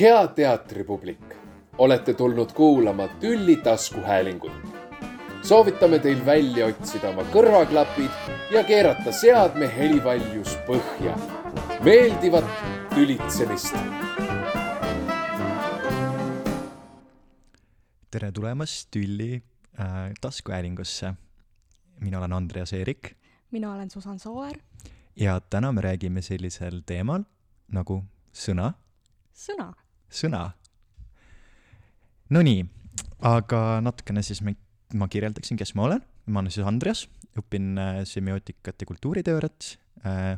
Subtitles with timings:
[0.00, 1.34] hea teatripublik,
[1.78, 4.52] olete tulnud kuulama Tülli taskuhäälingut.
[5.42, 11.18] soovitame teil välja otsida oma kõrvaklapid ja keerata seadme helivaljus põhja.
[11.84, 12.44] meeldivat
[12.94, 13.76] tülitsemist.
[18.10, 19.42] tere tulemast Tülli
[19.80, 21.14] äh, taskuhäälingusse.
[22.00, 23.16] mina olen Andreas Eerik
[23.50, 24.58] mina olen Susan Sooäär.
[25.16, 27.24] ja täna me räägime sellisel teemal
[27.68, 28.72] nagu sõna.
[29.34, 29.81] sõna.
[30.14, 30.46] Sõna.
[32.32, 32.62] Nonii,
[33.28, 34.54] aga natukene siis me,
[34.96, 36.04] ma kirjeldaksin, kes ma olen.
[36.26, 37.06] ma olen siis Andreas,
[37.38, 39.68] õpin äh, semiootikat ja kultuuriteooriat
[40.06, 40.36] äh,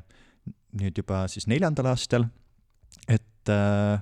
[0.80, 2.24] nüüd juba siis neljandal aastal,
[3.06, 4.00] et äh,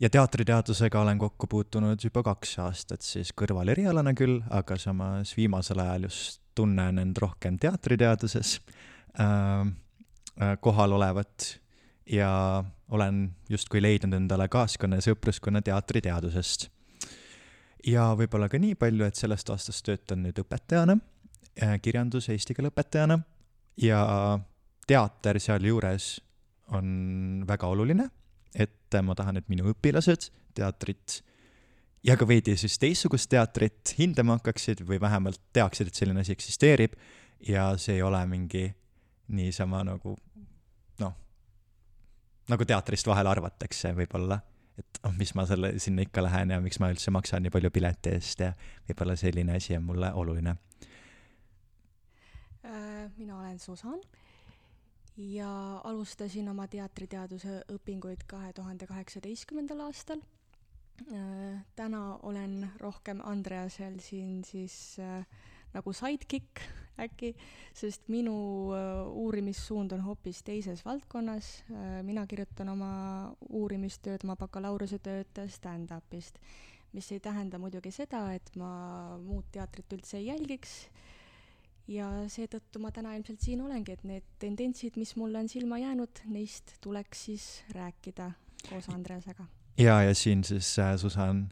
[0.00, 6.06] ja teatriteadusega olen kokku puutunud juba kaks aastat siis kõrvalerialana küll, aga samas viimasel ajal
[6.10, 8.54] just tunnen end rohkem teatriteaduses
[10.60, 11.46] kohal olevat
[12.12, 12.30] ja
[12.90, 16.68] olen justkui leidnud endale kaaskonna ja sõpruskonna teatriteadusest.
[17.86, 20.98] ja võib-olla ka nii palju, et sellest aastast töötan nüüd õpetajana
[21.62, 23.18] äh,, kirjandus- eesti keele õpetajana
[23.82, 24.04] ja
[24.86, 26.20] teater sealjuures
[26.74, 28.08] on väga oluline
[28.56, 31.20] et ma tahan, et minu õpilased teatrit
[32.06, 36.96] ja ka veidi siis teistsugust teatrit hindama hakkaksid või vähemalt teaksid, et selline asi eksisteerib
[37.48, 38.68] ja see ei ole mingi
[39.36, 40.16] niisama nagu
[42.50, 44.38] nagu teatrist vahel arvatakse võib-olla,
[44.78, 47.72] et oh, mis ma selle, sinna ikka lähen ja miks ma üldse maksan nii palju
[47.74, 48.52] pileti eest ja
[48.88, 50.56] võib-olla selline asi on mulle oluline.
[52.66, 54.00] Äh, mina olen Susan
[55.16, 55.50] ja
[55.84, 60.22] alustasin oma teatriteaduse õpinguid kahe tuhande kaheksateistkümnendal aastal.
[61.06, 65.26] Äh, täna olen rohkem Andreasel siin siis äh,
[65.74, 66.62] nagu sidekick
[67.00, 67.32] äkki,
[67.76, 68.36] sest minu
[68.76, 71.64] äh, uurimissuund on hoopis teises valdkonnas.
[72.02, 72.92] mina kirjutan oma
[73.48, 76.40] uurimistööd, oma bakalaureusetööd stand-up'ist,
[76.92, 80.86] mis ei tähenda muidugi seda, et ma muud teatrit üldse ei jälgiks
[81.90, 86.22] ja seetõttu ma täna ilmselt siin olengi, et need tendentsid, mis mulle on silma jäänud,
[86.32, 88.30] neist tuleks siis rääkida
[88.68, 89.46] koos Andreasega.
[89.78, 91.48] ja, ja siin siis äh, Susan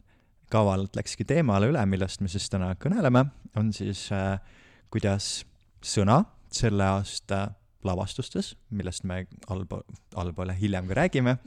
[0.51, 3.25] kavalt läkski teemale üle, millest me siis täna kõneleme,
[3.57, 4.39] on siis äh,
[4.93, 5.45] kuidas
[5.85, 6.23] sõna
[6.53, 7.47] selle aasta
[7.85, 9.83] lavastustes, millest me allpool,
[10.17, 11.37] allpool hiljem ka räägime,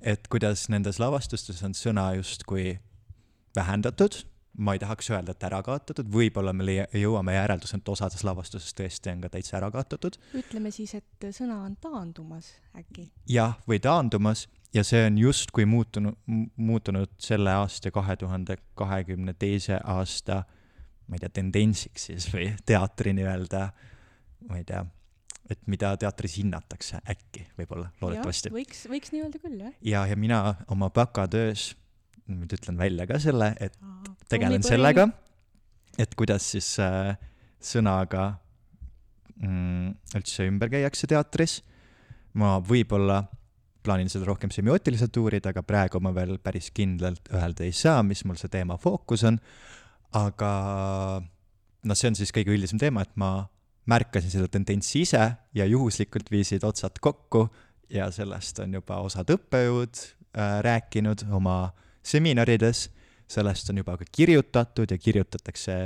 [0.00, 2.78] et kuidas nendes lavastustes on sõna justkui
[3.56, 4.22] vähendatud
[4.58, 9.12] ma ei tahaks öelda, et ära kaotatud, võib-olla me jõuame järelduseni, et osades lavastuses tõesti
[9.12, 10.18] on ka täitsa ära kaotatud.
[10.36, 13.08] ütleme siis, et sõna on taandumas äkki?
[13.28, 16.18] jah, või taandumas ja see on justkui muutunud,
[16.56, 20.44] muutunud selle aasta, kahe tuhande kahekümne teise aasta,
[21.12, 23.66] ma ei tea, tendentsiks siis või teatri nii-öelda,
[24.48, 24.80] ma ei tea,
[25.52, 28.52] et mida teatris hinnatakse, äkki võib-olla, loodetavasti.
[28.54, 29.74] võiks, võiks nii öelda küll, jah.
[29.84, 30.40] ja, ja mina
[30.72, 31.72] oma bakatöös
[32.30, 33.76] nüüd ütlen välja ka selle, et
[34.30, 35.08] tegelen sellega,
[36.00, 37.12] et kuidas siis äh,
[37.62, 38.30] sõnaga
[39.42, 41.60] mm, üldse ümber käiakse teatris.
[42.32, 43.26] ma võib-olla
[43.84, 48.22] plaanin seda rohkem semiootiliselt uurida, aga praegu ma veel päris kindlalt öelda ei saa, mis
[48.24, 49.40] mul see teema fookus on.
[50.12, 50.52] Aga
[51.22, 53.46] noh, see on siis kõige üldisem teema, et ma
[53.90, 55.22] märkasin seda tendentsi ise
[55.56, 57.48] ja juhuslikult viisid otsad kokku
[57.92, 61.72] ja sellest on juba osad õppejõud äh, rääkinud oma
[62.06, 62.88] seminarides,
[63.30, 65.76] sellest on juba ka kirjutatud ja kirjutatakse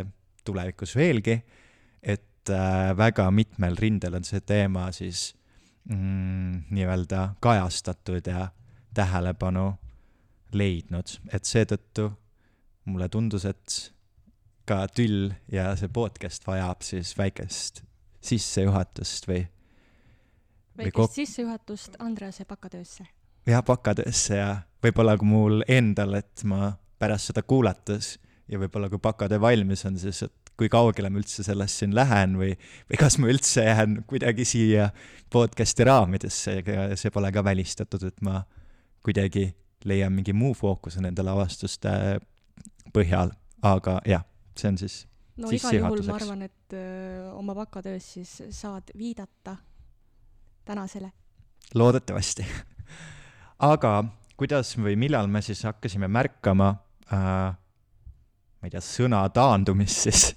[0.46, 1.40] tulevikus veelgi,
[2.02, 5.30] et äh, väga mitmel rindel on see teema siis
[5.88, 8.50] mm, nii-öelda kajastatud ja
[8.96, 9.72] tähelepanu
[10.56, 12.10] leidnud, et seetõttu
[12.86, 13.95] mulle tundus, et
[14.66, 17.82] ka Tüll ja see podcast vajab siis väikest
[18.26, 19.44] sissejuhatust või
[20.78, 21.14] väikest kok...
[21.14, 23.06] sissejuhatust Andrease bakatöösse
[23.46, 24.50] jah, bakatöösse ja
[24.84, 28.16] võib-olla kui mul endal, et ma pärast seda kuulates
[28.50, 32.38] ja võib-olla kui bakatöö valmis on, siis et kui kaugele ma üldse sellest siin lähen
[32.40, 32.54] või,
[32.88, 34.88] või kas ma üldse jään kuidagi siia
[35.32, 38.40] podcast'i raamidesse, ega see pole ka välistatud, et ma
[39.04, 39.50] kuidagi
[39.86, 41.90] leian mingi muu fookuse nende lavastuste
[42.94, 43.34] põhjal,
[43.66, 44.24] aga jah,
[44.58, 45.00] see on siis
[45.36, 49.56] no igal juhul ma arvan, et öö, oma bakatöös siis saad viidata
[50.64, 51.12] tänasele.
[51.74, 52.46] loodetavasti
[53.72, 53.92] aga
[54.36, 56.74] kuidas või millal me siis hakkasime märkama
[57.12, 57.54] äh,
[58.60, 60.30] ma ei tea, sõna taandumist siis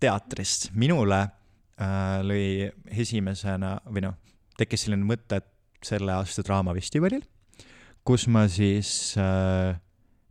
[0.00, 0.70] teatrist.
[0.74, 4.18] minule äh, lõi esimesena või noh,
[4.58, 5.40] tekkis selline mõte
[5.84, 7.22] selle aasta Draamafestivalil,
[8.06, 9.78] kus ma siis äh,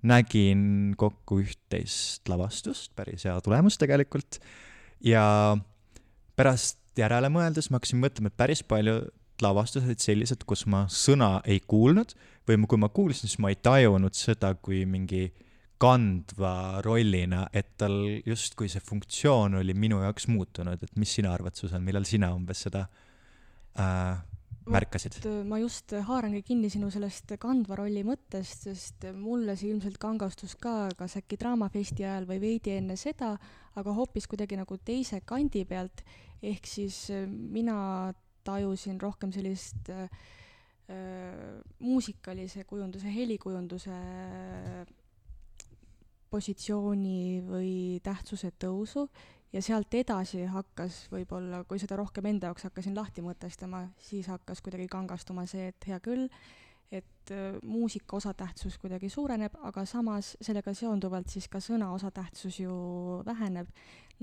[0.07, 4.39] nägin kokku üht-teist lavastust, päris hea tulemus tegelikult,
[5.03, 5.23] ja
[6.37, 9.01] pärast järele mõeldes ma hakkasin mõtlema, et päris palju
[9.43, 12.15] lavastused sellised, kus ma sõna ei kuulnud
[12.47, 15.27] või kui ma kuulsin, siis ma ei tajunud seda kui mingi
[15.77, 21.53] kandva rollina, et tal justkui see funktsioon oli minu jaoks muutunud, et mis sina arvad,
[21.57, 22.87] Susan, millal sina umbes seda
[23.77, 24.17] äh,
[24.71, 25.19] märkasid?
[25.47, 30.89] ma just haarangi kinni sinu sellest kandva rolli mõttest, sest mulle see ilmselt kangastus ka
[30.97, 33.35] kas äkki Draamafesti ajal või veidi enne seda,
[33.77, 36.03] aga hoopis kuidagi nagu teise kandi pealt,
[36.41, 38.13] ehk siis mina
[38.47, 40.07] tajusin rohkem sellist äh,
[40.91, 43.97] äh, muusikalise kujunduse, helikujunduse
[46.31, 47.73] positsiooni või
[48.03, 49.07] tähtsuse tõusu
[49.53, 54.61] ja sealt edasi hakkas võib-olla, kui seda rohkem enda jaoks hakkasin lahti mõtestama, siis hakkas
[54.65, 56.27] kuidagi kangastuma see, et hea küll,
[56.91, 62.75] et äh, muusika osatähtsus kuidagi suureneb, aga samas sellega seonduvalt siis ka sõna osatähtsus ju
[63.27, 63.71] väheneb.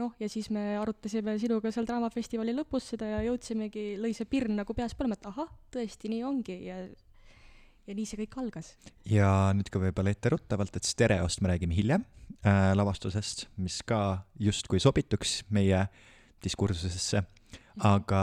[0.01, 4.57] Noh, ja siis me arutasime sinuga seal Draamafestivali lõpus seda ja jõudsimegi, lõi see pirn
[4.59, 6.81] nagu peas põlema, et ahah, tõesti nii ongi ja
[7.87, 8.73] ja nii see kõik algas.
[9.09, 12.05] ja nüüd ka võib-olla etteruttavalt, et stereost me räägime hiljem
[12.45, 15.85] äh, lavastusest, mis ka justkui sobituks meie
[16.45, 17.25] diskursusesse,
[17.85, 18.23] aga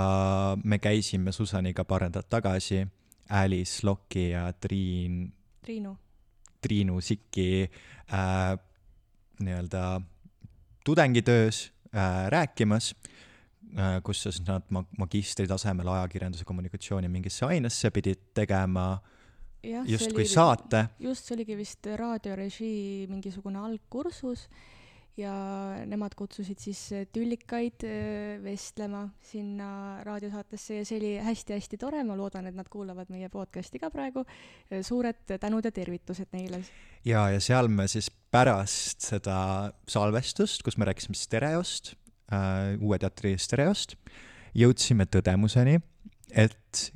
[0.63, 2.86] me käisime Susaniga paar nädalat tagasi
[3.31, 5.31] Alice Lokki ja Triin
[5.62, 5.96] Triinu.
[6.62, 7.69] Triinu Sikki
[8.14, 8.57] äh,
[9.42, 10.02] nii-öelda
[10.86, 12.96] tudengitöös äh, rääkimas
[13.78, 19.00] äh,, kus siis nad ma-, magistri tasemel ajakirjanduse kommunikatsiooni mingisse ainesse pidid tegema
[19.63, 20.88] justkui saate.
[21.00, 24.48] just, see oligi vist raadiorežii mingisugune algkursus
[25.19, 25.34] ja
[25.90, 26.80] nemad kutsusid siis
[27.13, 33.12] tüllikaid äh, vestlema sinna raadiosaatesse ja see oli hästi-hästi tore, ma loodan, et nad kuulavad
[33.12, 34.24] meie podcast'i ka praegu.
[34.81, 36.64] suured tänud ja tervitused neile.
[37.06, 41.94] ja, ja seal me siis pärast seda salvestust, kus me rääkisime stereost
[42.31, 43.98] äh,, Uue Teatri stereost,
[44.56, 45.81] jõudsime tõdemuseni,
[46.31, 46.92] et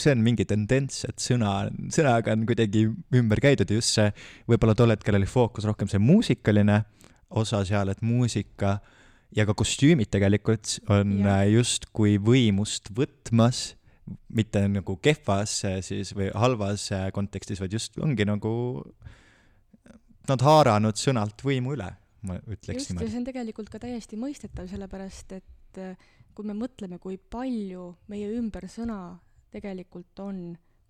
[0.00, 4.10] see on mingi tendents, et sõna, sõnaga on kuidagi ümber käidud ja just see,
[4.50, 6.82] võib-olla tol hetkel oli fookus rohkem see muusikaline
[7.40, 8.76] osa seal, et muusika
[9.36, 11.18] ja ka kostüümid tegelikult on.
[11.24, 13.74] Äh, justkui võimust võtmas,
[14.30, 18.52] mitte nagu kehvas siis või halvas äh, kontekstis, vaid just ongi nagu
[20.26, 21.88] nad haaranud sõnalt võimu üle,
[22.26, 23.10] ma ütleks just, niimoodi.
[23.12, 28.28] see on tegelikult ka täiesti mõistetav, sellepärast et äh, kui me mõtleme, kui palju meie
[28.36, 29.00] ümber sõna
[29.52, 30.40] tegelikult on,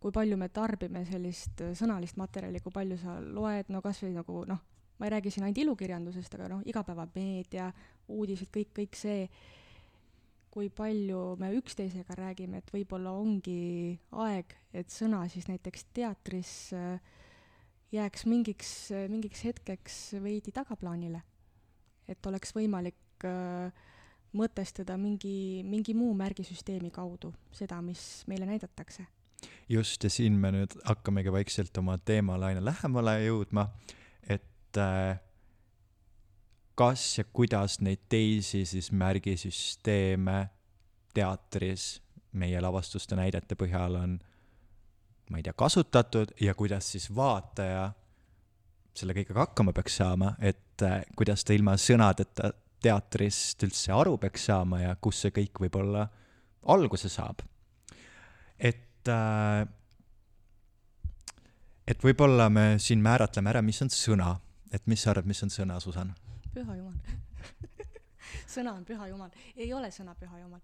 [0.00, 4.44] kui palju me tarbime sellist sõnalist materjali, kui palju sa loed, no kas või nagu
[4.48, 4.62] noh,
[4.98, 7.70] ma ei räägi siin ainult ilukirjandusest, aga noh, igapäevameedia,
[8.12, 9.26] uudised, kõik, kõik see,
[10.56, 16.96] kui palju me üksteisega räägime, et võib-olla ongi aeg, et sõna siis näiteks teatris äh,
[17.92, 18.70] jääks mingiks,
[19.12, 21.22] mingiks hetkeks veidi tagaplaanile.
[22.08, 23.72] et oleks võimalik äh,
[24.32, 29.06] mõtestada mingi, mingi muu märgisüsteemi kaudu seda, mis meile näidatakse.
[29.68, 33.70] just, ja siin me nüüd hakkamegi vaikselt oma teemale aina lähemale jõudma
[34.76, 35.20] et äh,
[36.74, 40.48] kas ja kuidas neid teisi siis märgisüsteeme
[41.14, 42.02] teatris
[42.36, 44.18] meie lavastuste näidete põhjal on,
[45.30, 47.88] ma ei tea, kasutatud ja kuidas siis vaataja
[48.96, 52.52] selle kõigega hakkama peaks saama, et äh, kuidas ta ilma sõnadeta
[52.86, 56.06] teatrist üldse aru peaks saama ja kus see kõik võib-olla
[56.72, 57.42] alguse saab.
[58.58, 59.66] et äh,
[61.86, 64.34] et võib-olla me siin määratleme ära, mis on sõna
[64.74, 66.12] et mis sa arvad, mis on sõna, Susan?
[66.54, 66.96] püha jumal
[68.56, 70.62] sõna on püha jumal, ei ole sõna püha jumal.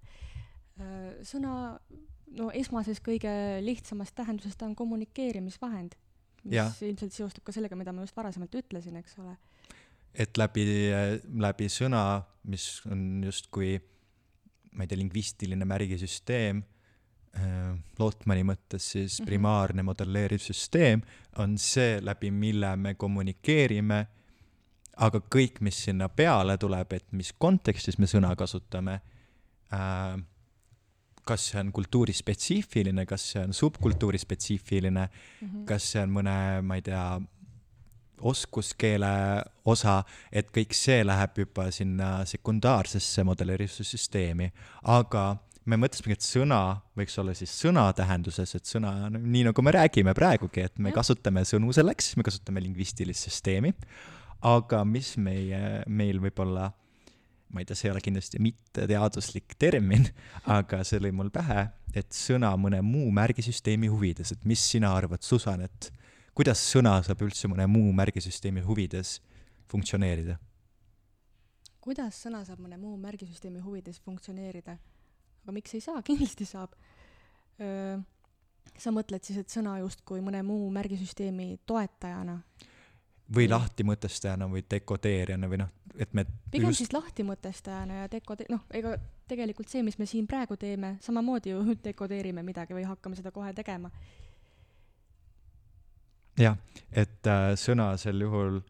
[0.81, 1.53] Äh, sõna,
[2.39, 3.33] no esmases kõige
[3.65, 5.97] lihtsamast tähendusest ta on kommunikeerimisvahend,
[6.45, 6.67] mis ja.
[6.89, 9.37] ilmselt seostub ka sellega, mida ma just varasemalt ütlesin, eks ole.
[10.15, 10.67] Et läbi,
[11.41, 13.77] läbi sõna, mis on justkui,
[14.73, 16.63] ma ei tea, lingvistiline märgisüsteem
[17.33, 19.29] Äh, Lotmani mõttes siis mhm.
[19.31, 21.01] primaarne modelleeriv süsteem
[21.41, 24.01] on see, läbi mille me kommunikeerime,
[25.01, 28.99] aga kõik, mis sinna peale tuleb, et mis kontekstis me sõna kasutame
[29.73, 30.19] äh,,
[31.25, 35.65] kas see on kultuurispetsiifiline, kas see on subkultuuri spetsiifiline mm, -hmm.
[35.73, 37.07] kas see on mõne, ma ei tea,
[38.23, 39.13] oskuskeele
[39.69, 40.01] osa,
[40.33, 44.51] et kõik see läheb juba sinna sekundaarsesse modelleerisussüsteemi,
[44.95, 45.33] aga
[45.69, 46.61] me mõtlesimegi, et sõna
[46.99, 50.99] võiks olla siis sõna tähenduses, et sõna, nii nagu me räägime praegugi, et me ja.
[50.99, 53.73] kasutame sõnu selleks, me kasutame lingvistilist süsteemi,
[54.49, 56.71] aga mis meie, meil võib-olla,
[57.53, 60.09] ma ei tea, see ei ole kindlasti mitteteaduslik termin,
[60.51, 65.23] aga see lõi mul pähe, et sõna mõne muu märgisüsteemi huvides, et mis sina arvad,
[65.23, 65.93] Susan, et
[66.35, 69.19] kuidas sõna saab üldse mõne muu märgisüsteemi huvides
[69.73, 70.39] funktsioneerida?
[71.83, 74.79] kuidas sõna saab mõne muu märgisüsteemi huvides funktsioneerida?
[75.43, 76.75] aga miks ei saa, kindlasti saab.
[78.79, 82.41] sa mõtled siis, et sõna justkui mõne muu märgisüsteemi toetajana?
[83.33, 86.83] või lahtimõtestajana või dekodeerijana või noh, et me pigem just...
[86.83, 88.97] siis lahtimõtestajana ja dekode-, noh, ega
[89.29, 93.53] tegelikult see, mis me siin praegu teeme, samamoodi ju dekodeerime midagi või hakkame seda kohe
[93.57, 93.91] tegema.
[96.41, 96.57] Jah,
[96.93, 98.61] et äh, sõna sel juhul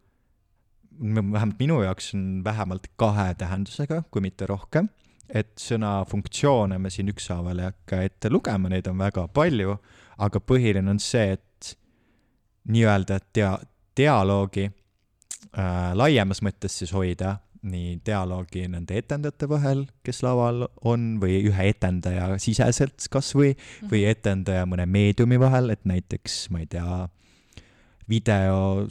[1.02, 4.88] vähemalt minu jaoks on vähemalt kahe tähendusega, kui mitte rohkem,
[5.28, 9.78] et sõna funktsioone me siin ükshaaval ei hakka ette lugema, neid on väga palju,
[10.22, 11.72] aga põhiline on see, et
[12.68, 13.58] nii-öelda dia-,
[13.98, 21.38] dialoogi äh, laiemas mõttes siis hoida, nii dialoogi nende etendajate vahel, kes laval on, või
[21.46, 23.54] ühe etendaja siseselt kas või,
[23.86, 24.14] või mhm.
[24.16, 27.04] etendaja mõne meediumi vahel, et näiteks, ma ei tea,
[28.12, 28.86] video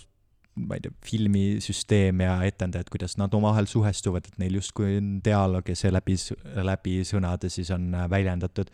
[0.60, 5.72] ma ei tea, filmisüsteem ja etendajad, kuidas nad omavahel suhestuvad, et neil justkui on dialoog
[5.72, 6.18] ja see läbi,
[6.68, 8.72] läbi sõnade siis on äh, väljendatud.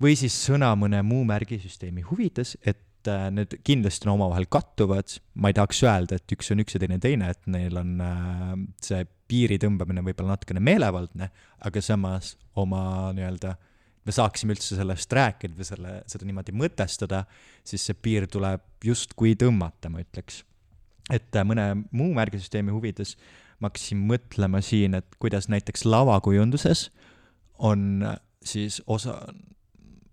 [0.00, 5.52] või siis sõna mõne muu märgisüsteemi huvides, et äh, need kindlasti on omavahel kattuvad, ma
[5.52, 9.06] ei tahaks öelda, et üks on üks ja teine teine, et neil on äh, see
[9.30, 11.30] piiri tõmbamine võib-olla natukene meelevaldne,
[11.62, 13.54] aga samas oma nii-öelda
[14.06, 17.24] me saaksime üldse sellest rääkida või selle, seda niimoodi mõtestada,
[17.66, 20.42] siis see piir tuleb justkui tõmmata, ma ütleks.
[21.12, 23.16] Et äh, mõne muu märgisüsteemi huvides
[23.60, 26.88] ma hakkasin mõtlema siin, et kuidas näiteks lavakujunduses
[27.58, 29.18] on äh, siis osa,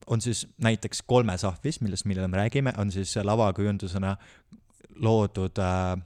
[0.08, 4.16] on siis näiteks kolmes ahvis, millest, millele me räägime, on siis lavakujundusena
[4.96, 5.98] loodud äh,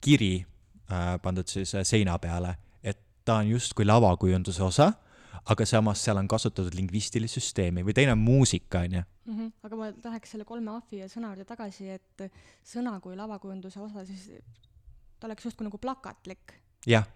[0.00, 0.46] kiri
[0.92, 4.92] äh, pandud siis äh, seina peale, et ta on justkui lavakujunduse osa
[5.52, 9.02] aga samas seal on kasutatud lingvistilist süsteemi või teine on muusika, on ju.
[9.26, 9.50] Mhm.
[9.62, 12.30] aga ma tahaks selle kolme ahvi ja sõna juurde tagasi, et
[12.66, 14.30] sõna kui lavakujunduse osa, siis
[15.20, 16.54] ta oleks justkui nagu plakatlik.
[16.86, 17.06] jah.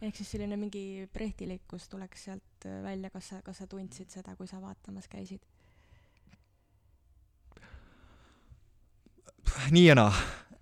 [0.00, 4.46] ehk siis selline mingi prehtilikkus tuleks sealt välja, kas sa, kas sa tundsid seda, kui
[4.46, 5.40] sa vaatamas käisid?
[9.70, 10.12] nii ja naa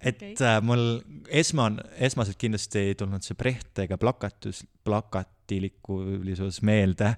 [0.05, 0.37] et okay.
[0.45, 0.85] äh, mul
[1.33, 7.15] esman-, esmaselt kindlasti ei tulnud see Brecht ega plakatus, plakatilikkulisus meelde,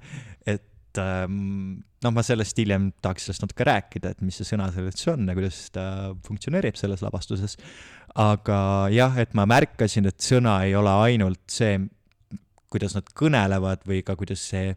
[0.46, 5.08] et ähm, noh, ma sellest hiljem tahaks sellest natuke rääkida, et mis see sõna selleks
[5.12, 5.86] on ja kuidas ta
[6.26, 7.58] funktsioneerib selles lavastuses.
[8.16, 8.58] aga
[8.94, 11.80] jah, et ma märkasin, et sõna ei ole ainult see,
[12.72, 14.72] kuidas nad kõnelevad või ka kuidas see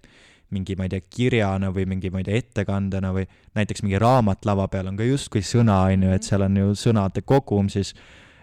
[0.56, 3.26] mingi, ma ei tea, kirjana või mingi, ma ei tea, ettekandena või
[3.58, 6.74] näiteks mingi raamat lava peal on ka justkui sõna, on ju, et seal on ju
[6.80, 7.94] sõnade kogum siis,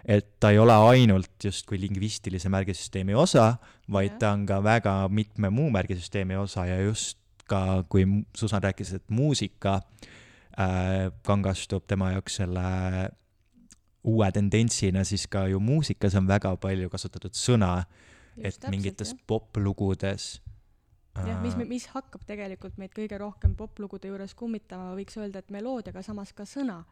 [0.07, 3.57] et ta ei ole ainult justkui lingvistilise märgisüsteemi osa,
[3.91, 8.93] vaid ta on ka väga mitme muu märgisüsteemi osa ja just ka, kui Susan rääkis,
[8.95, 12.67] et muusika äh, kangastub tema jaoks selle
[14.07, 17.81] uue tendentsina, siis ka ju muusikas on väga palju kasutatud sõna,
[18.37, 20.37] et mingites poplugudes
[21.25, 25.93] jah, mis, mis hakkab tegelikult meid kõige rohkem poplugude juures kummitama, võiks öelda, et meloodia,
[25.93, 26.83] aga samas ka sõna.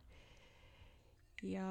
[1.45, 1.65] ja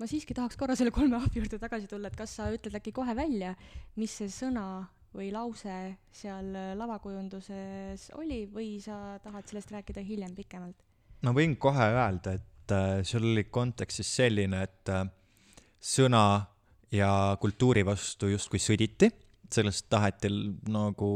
[0.00, 2.92] ma siiski tahaks korra selle kolme ahvi juurde tagasi tulla, et kas sa ütled äkki
[2.96, 3.54] kohe välja,
[3.96, 4.66] mis see sõna
[5.16, 5.76] või lause
[6.14, 10.84] seal lavakujunduses oli või sa tahad sellest rääkida hiljem pikemalt?
[11.22, 15.08] no võin kohe öelda, et äh, seal oli kontekst siis selline, et äh,
[15.80, 16.24] sõna
[16.94, 19.10] ja kultuuri vastu justkui sõditi
[19.54, 20.30] sellest taheti
[20.70, 21.10] nagu,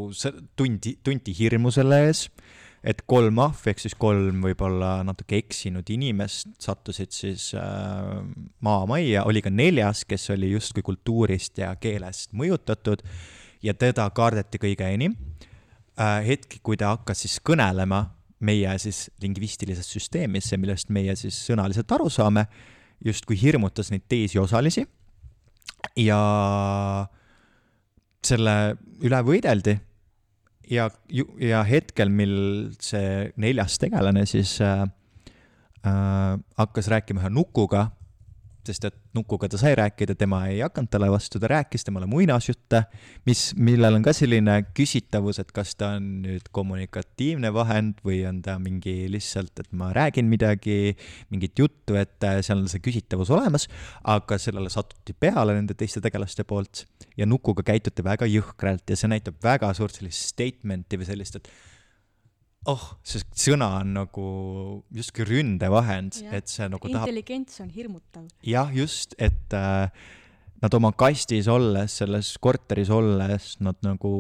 [0.57, 2.27] tundi, tunti hirmu selle ees,
[2.85, 8.21] et kolm ahvi ehk siis kolm võib-olla natuke eksinud inimest sattusid siis äh,
[8.65, 13.05] maamajja, oli ka neljas, kes oli justkui kultuurist ja keelest mõjutatud
[13.65, 15.17] ja teda kardeti kõige enim
[15.97, 16.21] äh,.
[16.27, 18.05] hetk, kui ta hakkas siis kõnelema
[18.45, 22.45] meie siis lingvistilises süsteemis, see, millest meie siis sõnaliselt aru saame,
[23.05, 24.85] justkui hirmutas neid teisi osalisi
[25.97, 27.24] ja äh,
[28.29, 29.79] selle üle võideldi.
[30.73, 32.37] Ja, ja hetkel, mil
[32.81, 34.87] see neljas tegelane siis äh,
[35.85, 37.91] äh, hakkas rääkima ühe nukuga
[38.69, 42.85] sest et Nukuga ta sai rääkida, tema ei hakanud talle vastu, ta rääkis temale muinasjutte,
[43.29, 48.41] mis, millel on ka selline küsitavus, et kas ta on nüüd kommunikatiivne vahend või on
[48.45, 50.97] ta mingi lihtsalt, et ma räägin midagi,
[51.35, 53.69] mingit juttu, et äh, seal on see küsitavus olemas,
[54.03, 56.87] aga sellele satuti peale nende teiste tegelaste poolt
[57.19, 61.74] ja Nukuga käituti väga jõhkralt ja see näitab väga suurt sellist statement'i või sellist, et
[62.71, 64.27] oh, see sõna on nagu
[64.95, 67.09] justkui ründevahend, et see nagu tahab.
[67.09, 68.27] intelligents on hirmutav.
[68.47, 69.89] jah, just, et äh,
[70.63, 74.13] nad oma kastis olles, selles korteris olles, nad nagu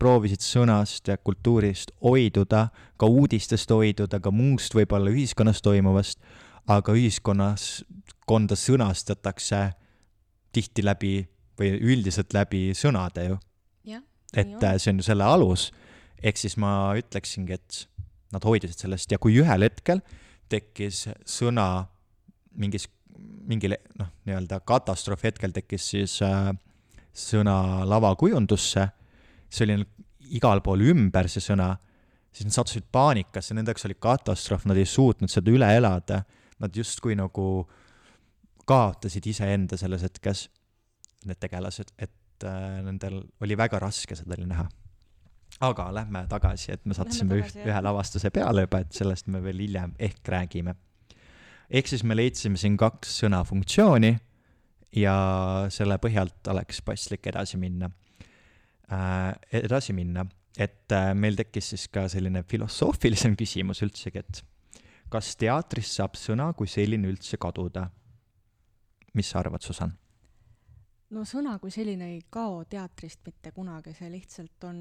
[0.00, 6.22] proovisid sõnast ja kultuurist hoiduda, ka uudistest hoiduda, ka muust võib-olla ühiskonnas toimuvast,
[6.70, 7.84] aga ühiskonnas,
[8.30, 9.68] konda sõnastatakse
[10.54, 11.14] tihti läbi
[11.58, 13.38] või üldiselt läbi sõnade ju.
[14.32, 14.64] et on.
[14.64, 15.70] Äh, see on ju selle alus
[16.22, 17.84] ehk siis ma ütleksingi, et
[18.34, 20.02] nad hoidusid sellest ja kui ühel hetkel
[20.50, 21.66] tekkis sõna
[22.60, 22.86] mingis,
[23.48, 26.50] mingil noh, nii-öelda katastroofi hetkel tekkis siis äh,
[27.16, 28.86] sõna lavakujundusse,
[29.50, 29.80] see oli
[30.38, 31.72] igal pool ümber, see sõna,
[32.30, 36.22] siis nad sattusid paanikasse, nende jaoks oli katastroof, nad ei suutnud seda üle elada,
[36.62, 37.46] nad justkui nagu
[38.70, 40.46] kaotasid iseenda selles hetkes,
[41.26, 44.68] need tegelased, et äh, nendel oli väga raske seda näha
[45.60, 49.60] aga lähme tagasi, et me sattusime üht, ühe lavastuse peale juba, et sellest me veel
[49.60, 50.74] hiljem ehk räägime.
[51.70, 54.16] ehk siis me leidsime siin kaks sõna funktsiooni
[54.96, 55.16] ja
[55.70, 57.90] selle põhjalt oleks paslik edasi minna
[58.90, 60.24] äh,, edasi minna,
[60.58, 64.42] et äh, meil tekkis siis ka selline filosoofilisem küsimus üldsegi, et
[65.10, 67.90] kas teatrist saab sõna kui selline üldse kaduda?
[69.14, 69.92] mis sa arvad, Susann?
[71.14, 74.80] No sõna kui selline ei kao teatrist mitte kunagi, see lihtsalt on,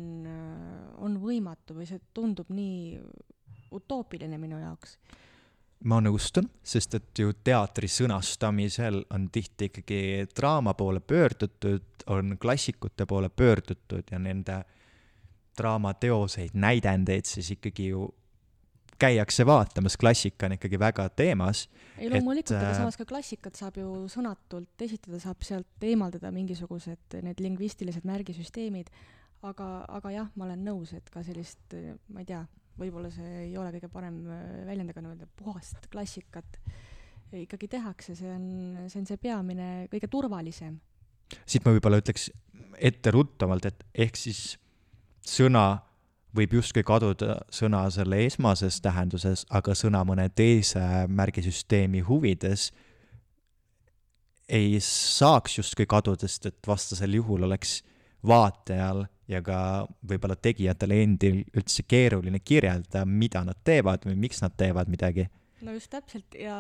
[1.06, 3.00] on võimatu või see tundub nii
[3.76, 4.98] utoopiline minu jaoks.
[5.90, 10.02] ma nõustun, sest et ju teatri sõnastamisel on tihti ikkagi
[10.36, 14.64] draama poole pöördutud, on klassikute poole pöördutud ja nende
[15.58, 18.08] draamateoseid, näidendeid siis ikkagi ju
[19.00, 21.68] käiakse vaatamas, klassika on ikkagi väga teemas.
[21.98, 27.20] ei loomulikult, aga äh, samas ka klassikat saab ju sõnatult esitada, saab sealt eemaldada mingisugused
[27.24, 28.92] need lingvistilised märgisüsteemid,
[29.48, 31.76] aga, aga jah, ma olen nõus, et ka sellist,
[32.14, 32.44] ma ei tea,
[32.80, 34.22] võib-olla see ei ole kõige parem
[34.68, 36.60] väljend, aga nii-öelda puhast klassikat
[37.44, 38.46] ikkagi tehakse, see on,
[38.90, 40.80] see on see peamine, kõige turvalisem.
[41.46, 42.30] siit ma võib-olla ütleks
[42.80, 44.58] etteruttavalt, et ehk siis
[45.26, 45.89] sõna
[46.36, 52.70] võib justkui kaduda sõna selle esmases tähenduses, aga sõna mõne teise märgisüsteemi huvides
[54.50, 57.80] ei saaks justkui kaduda, sest et vastasel juhul oleks
[58.26, 59.60] vaatajal ja ka
[60.10, 65.28] võib-olla tegijatel endil üldse keeruline kirjeldada, mida nad teevad või miks nad teevad midagi.
[65.62, 66.58] no just täpselt ja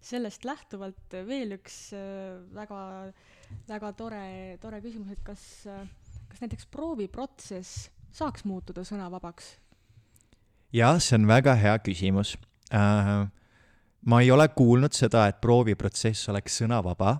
[0.00, 3.12] sellest lähtuvalt veel üks äh, väga,
[3.68, 4.24] väga tore,
[4.60, 5.44] tore küsimus, et kas,
[6.30, 9.56] kas näiteks prooviprotsess saaks muutuda sõnavabaks?
[10.74, 12.36] jah, see on väga hea küsimus
[12.74, 13.26] äh,.
[14.06, 17.16] ma ei ole kuulnud seda, et prooviprotsess oleks sõnavaba.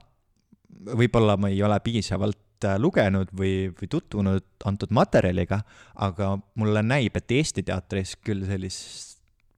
[0.96, 5.60] võib-olla ma ei ole piisavalt äh, lugenud või, või tutvunud antud materjaliga,
[5.94, 9.16] aga mulle näib, et Eesti teatris küll sellist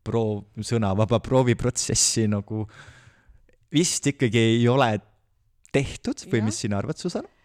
[0.09, 2.65] proov, sõnavaba prooviprotsessi nagu
[3.73, 4.95] vist ikkagi ei ole
[5.73, 6.47] tehtud või ja.
[6.49, 7.38] mis sina arvad, Susanna?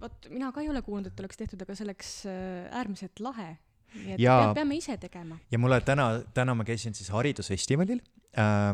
[0.00, 3.50] Vot mina ka ei ole kuulnud, et oleks tehtud, aga see oleks äärmiselt lahe.
[3.94, 5.38] nii et ja, peame ise tegema.
[5.50, 8.02] ja mulle täna, täna ma käisin siis haridusfestivalil
[8.36, 8.72] äh,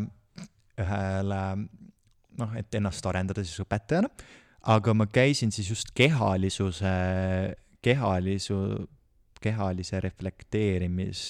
[0.81, 1.43] ühele
[2.41, 4.11] noh, et ennast arendada siis õpetajana,
[4.75, 6.95] aga ma käisin siis just kehalisuse,
[7.85, 8.59] kehalisu,
[9.45, 11.25] kehalise reflekteerimis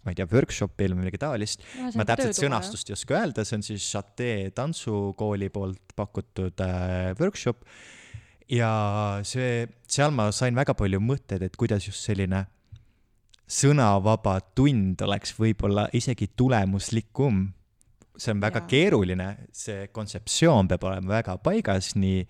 [0.00, 1.64] ma ei tea, workshopil või midagi taolist
[1.98, 7.66] ma täpselt sõnastust ei oska öelda, see on siis Chate tantsukooli poolt pakutud äh, workshop
[8.50, 8.72] ja
[9.26, 12.44] see, seal ma sain väga palju mõtteid, et kuidas just selline
[13.50, 17.48] sõnavaba tund oleks võib-olla isegi tulemuslikum.
[18.20, 18.68] see on väga ja.
[18.68, 22.26] keeruline, see kontseptsioon peab olema väga paigas nii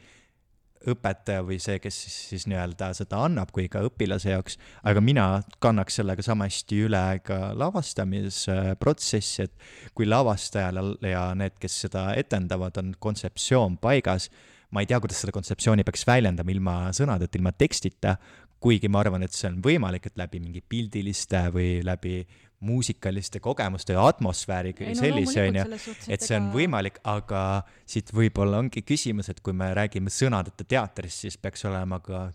[0.89, 4.57] õpetaja või see, kes siis, siis nii-öelda seda annab, kui ka õpilase jaoks,
[4.87, 5.27] aga mina
[5.61, 12.81] kannaks sellega sama hästi üle ka lavastamisprotsessi, et kui lavastajal ja need, kes seda etendavad,
[12.81, 14.31] on kontseptsioon paigas
[14.71, 18.17] ma ei tea, kuidas seda kontseptsiooni peaks väljendama ilma sõnadeta, ilma tekstita,
[18.61, 22.21] kuigi ma arvan, et see on võimalik, et läbi mingi pildiliste või läbi
[22.61, 28.13] muusikaliste kogemuste ja atmosfääriga ja no, sellise, on ju, et see on võimalik, aga siit
[28.13, 32.27] võib-olla ongi küsimus, et kui me räägime sõnadeta teatrist, siis peaks olema ka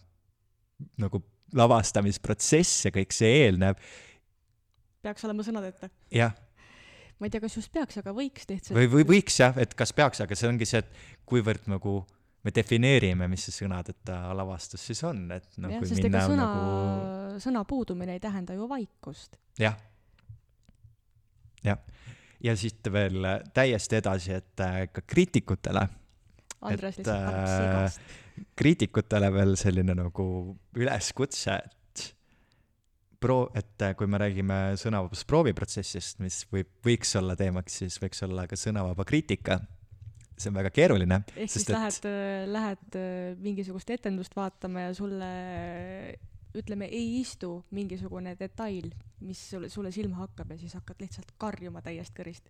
[1.01, 1.21] nagu
[1.55, 3.77] lavastamisprotsess ja kõik see eelnev.
[5.05, 5.93] peaks olema sõnadeta?
[6.09, 6.33] jah
[7.19, 8.75] ma ei tea, kas just peaks, aga võiks lihtsalt.
[8.75, 12.01] või, või võiks jah, et kas peaks, aga see ongi see, et kuivõrd nagu
[12.45, 17.63] me defineerime, mis see sõnadeta lavastus siis on, et noh, kui minna sõna nagu..., sõna
[17.67, 19.39] puudumine ei tähenda ju vaikust.
[19.59, 19.77] jah,
[21.65, 21.81] jah.
[22.45, 25.87] ja siit veel täiesti edasi, et äh, ka kriitikutele.
[26.65, 28.05] Andres lihtsalt harks sigast.
[28.05, 30.27] Äh, kriitikutele veel selline nagu
[30.77, 32.05] üleskutse, et
[33.21, 38.21] pro-, et äh, kui me räägime sõnavabast prooviprotsessist, mis võib, võiks olla teemaks, siis võiks
[38.27, 39.63] olla ka sõnavaba kriitika
[40.35, 41.21] see on väga keeruline.
[41.35, 41.73] ehk siis et...
[41.75, 45.29] lähed, äh, lähed äh, mingisugust etendust vaatama ja sulle
[46.55, 48.89] ütleme, ei istu mingisugune detail,
[49.25, 52.47] mis sulle, sulle silma hakkab ja siis hakkad lihtsalt karjuma täiest kõrist.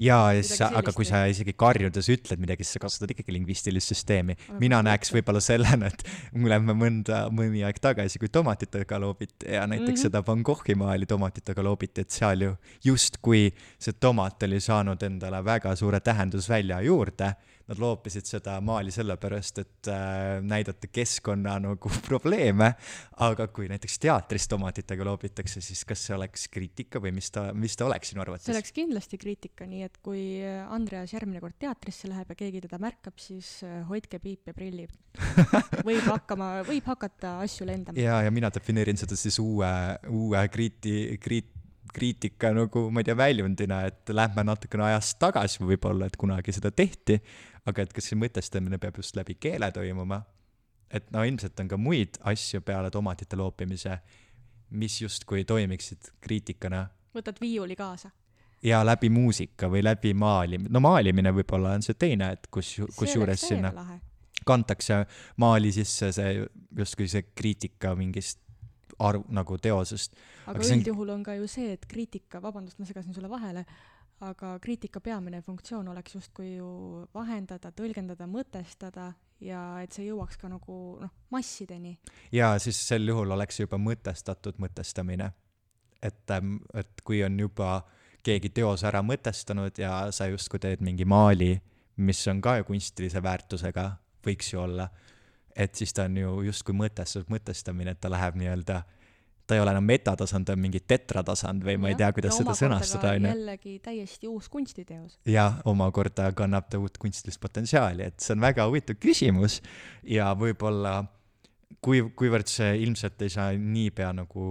[0.00, 3.92] Jaa, ja siis aga kui sa isegi karjudes ütled midagi, siis sa kasutad ikkagi lingvistilist
[3.92, 4.36] süsteemi.
[4.62, 9.66] Mina näeks võib-olla sellena, et me oleme mõnda, mõni aeg tagasi, kui tomatitega loobiti ja
[9.66, 9.94] näiteks mm.
[9.94, 10.02] -hmm.
[10.08, 15.44] seda Van Goghi maali tomatitega loobiti, et seal ju justkui see tomat oli saanud endale
[15.44, 17.34] väga suure tähendusvälja juurde.
[17.70, 22.72] Nad loopisid seda maali sellepärast, et äh, näidata keskkonna nagu probleeme,
[23.22, 27.78] aga kui näiteks teatris tomatitega loobitakse, siis kas see oleks kriitika või mis ta, mis
[27.78, 28.48] ta oleks sinu arvates?
[28.48, 30.24] see oleks kindlasti kriitika, nii et kui
[30.74, 34.92] Andreas järgmine kord teatrisse läheb ja keegi teda märkab, siis äh, hoidke piip ja prillid.
[35.88, 37.98] võib hakkama, võib hakata asju lendama.
[38.00, 39.70] ja, ja mina defineerin seda siis uue,
[40.10, 41.54] uue kriiti-, kriit-,
[41.92, 46.72] kriitika nagu, ma ei tea, väljundina, et lähme natukene ajas tagasi võib-olla, et kunagi seda
[46.74, 47.18] tehti,
[47.70, 50.22] aga et kas see mõtestamine peab just läbi keele toimuma.
[50.90, 53.98] et no ilmselt on ka muid asju peale tomatite loopimise,
[54.70, 58.10] mis justkui toimiksid kriitikana võtad viiuli kaasa.
[58.62, 63.48] ja läbi muusika või läbi maalim-, no maalimine võib-olla on see teine, et kus, kusjuures
[63.48, 63.72] sinna
[64.46, 65.04] kantakse
[65.36, 66.46] maali sisse see
[66.78, 68.40] justkui see kriitika mingist
[69.00, 70.12] arv, nagu teosest.
[70.46, 73.28] aga, Aga see on- üldjuhul on ka ju see, et kriitika, vabandust, ma segasin sulle
[73.30, 73.64] vahele,
[74.20, 76.70] aga kriitika peamine funktsioon oleks justkui ju
[77.14, 81.96] vahendada, tõlgendada, mõtestada ja et see jõuaks ka nagu noh, massideni.
[82.32, 85.32] ja siis sel juhul oleks juba mõtestatud mõtestamine.
[86.02, 86.30] et,
[86.74, 87.84] et kui on juba
[88.22, 91.54] keegi teose ära mõtestanud ja sa justkui teed mingi maali,
[91.96, 93.90] mis on ka ju kunstilise väärtusega,
[94.26, 94.90] võiks ju olla,
[95.56, 98.82] et siis ta on ju justkui mõtestatud mõtestamine, et ta läheb nii-öelda,
[99.50, 102.54] ta ei ole enam metatasand, ta on mingi tetratasand või ma ei tea, kuidas seda
[102.54, 103.32] sõnastada, on ju.
[103.34, 105.16] jällegi täiesti uus kunstiteos.
[105.26, 109.58] ja omakorda kannab ta uut kunstilist potentsiaali, et see on väga huvitav küsimus
[110.06, 111.00] ja võib-olla
[111.84, 114.44] kui, kuivõrd see ilmselt ei saa niipea nagu,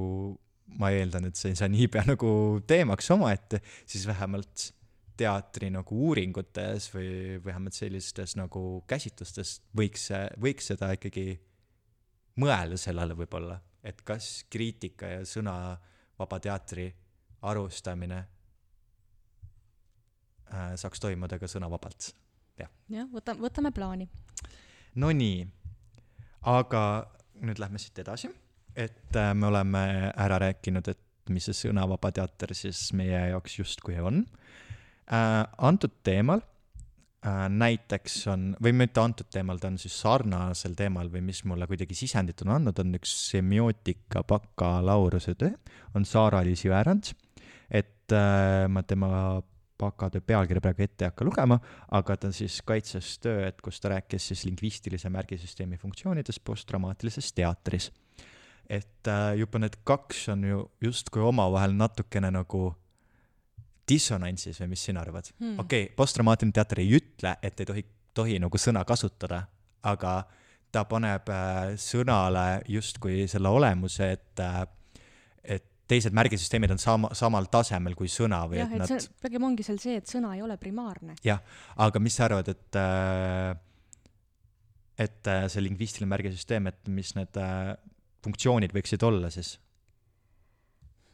[0.80, 2.32] ma eeldan, et see ei saa niipea nagu
[2.68, 4.70] teemaks omaette, siis vähemalt
[5.20, 10.08] teatri nagu uuringutes või vähemalt sellistes nagu käsitlustes võiks
[10.40, 11.34] võiks seda ikkagi
[12.40, 16.90] mõelda sellele võib-olla, et kas kriitika ja sõnavaba teatri
[17.48, 18.18] arustamine
[20.54, 22.12] äh, saaks toimuda ka sõnavabalt.
[22.60, 24.10] jah, võta, võtame plaani.
[25.00, 25.48] Nonii,
[26.52, 26.84] aga
[27.40, 28.32] nüüd lähme siit edasi,
[28.76, 29.84] et äh, me oleme
[30.16, 34.24] ära rääkinud, et mis see sõnavaba teater siis meie jaoks justkui on
[35.14, 35.46] äh,.
[35.58, 36.42] antud teemal
[37.28, 41.98] näiteks on, või mitte antud teemal, ta on siis sarnasel teemal või mis mulle kuidagi
[41.98, 45.52] sisendit on andnud, on üks semiootika bakalaureuse töö,
[45.96, 47.12] on Saara-Liis Jõerand,
[47.68, 49.10] et äh, ma tema
[49.80, 51.60] bakatöö pealkirja praegu ette ei hakka lugema,
[51.96, 57.92] aga ta siis kaitses töö, et kus ta rääkis siis lingvistilise märgisüsteemi funktsioonidest posttraumaatilises teatris.
[58.70, 62.76] et äh, juba need kaks on ju justkui omavahel natukene nagu
[63.90, 65.60] dissonantsis või mis sina arvad Hmm.
[65.60, 69.44] okei okay,, posttraumaatiline teater ei ütle, et ei tohi, tohi nagu sõna kasutada,
[69.84, 70.14] aga
[70.72, 74.62] ta paneb äh, sõnale justkui selle olemuse, et äh,
[75.44, 79.48] et teised märgisüsteemid on sama, samal tasemel kui sõna või jah, et et nad pigem
[79.48, 81.18] ongi seal see, et sõna ei ole primaarne.
[81.26, 81.42] jah,
[81.78, 83.56] aga mis sa arvad, et äh,
[85.00, 87.74] et äh, see lingvistiline märgisüsteem, et mis need äh,
[88.26, 89.56] funktsioonid võiksid olla siis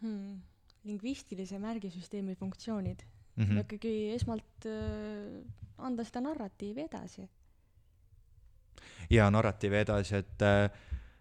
[0.01, 0.41] hmm.
[0.85, 3.43] Lingvistilise märgisüsteemi funktsioonid mm?
[3.43, 3.61] mm., -hmm.
[3.63, 5.43] ikkagi esmalt äh,
[5.77, 7.29] anda seda narratiivi edasi.
[9.09, 10.69] ja narratiivi edasi, et äh,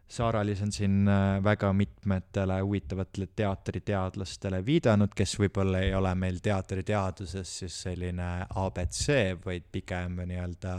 [0.08, 7.58] Saara-Liis on siin äh, väga mitmetele huvitavatele teatriteadlastele viidanud, kes võib-olla ei ole meil teatriteaduses
[7.58, 9.06] siis selline abc,
[9.44, 10.74] vaid pigem nii-öelda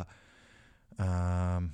[1.01, 1.65] äh,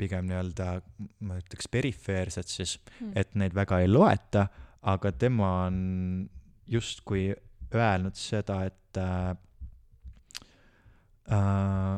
[0.00, 0.80] pigem nii-öelda,
[1.28, 3.12] ma ütleks perifeersed siis Hmm.
[3.16, 4.46] et neid väga ei loeta,
[4.82, 6.28] aga tema on
[6.70, 7.30] justkui
[7.74, 9.30] öelnud seda, et äh,
[11.30, 11.94] äh,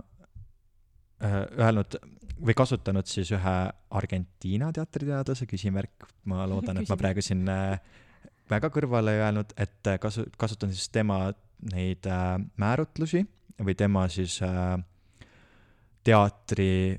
[1.22, 1.98] äh, öelnud
[2.42, 3.56] või kasutanud siis ühe
[3.94, 7.76] Argentiina teatriteadlase küsimärk, ma loodan, et ma praegu siin äh,
[8.50, 11.24] väga kõrvale ei öelnud, et äh, kasu-, kasutan siis tema
[11.72, 13.22] neid äh, määrutlusi
[13.62, 14.76] või tema siis äh,
[16.04, 16.98] teatri,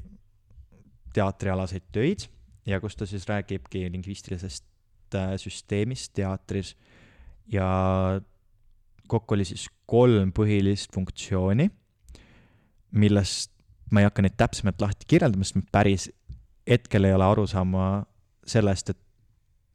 [1.14, 2.28] teatrialaseid töid
[2.70, 6.74] ja kus ta siis räägibki lingvistilisest äh, süsteemist teatris
[7.52, 7.68] ja
[9.08, 11.70] kokku oli siis kolm põhilist funktsiooni,
[12.98, 13.52] millest
[13.94, 16.08] ma ei hakka neid täpsemalt lahti kirjeldama, sest ma päris
[16.70, 17.88] hetkel ei ole aru saama
[18.48, 19.04] sellest, et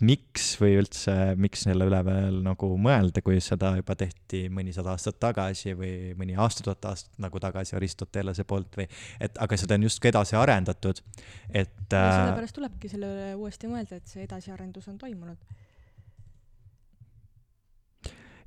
[0.04, 5.18] miks või üldse, miks selle üle veel nagu mõelda, kui seda juba tehti mõnisada aastat
[5.22, 8.87] tagasi või mõni aastatuhat aastat nagu tagasi Aristotelese poolt või
[9.20, 11.02] et aga seda on justkui edasi arendatud,
[11.50, 15.59] et äh, sellepärast tulebki selle üle uuesti mõelda, et see edasiarendus on toimunud.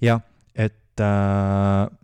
[0.01, 0.21] Jah,
[0.55, 1.97] et äh,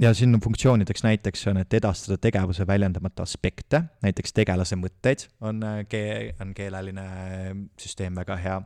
[0.00, 5.62] ja siin on funktsioonideks näiteks on, et edastada tegevuse väljendamata aspekte, näiteks tegelase mõtteid on
[5.88, 7.06] kee-, on keeleline
[7.80, 8.62] süsteem väga hea.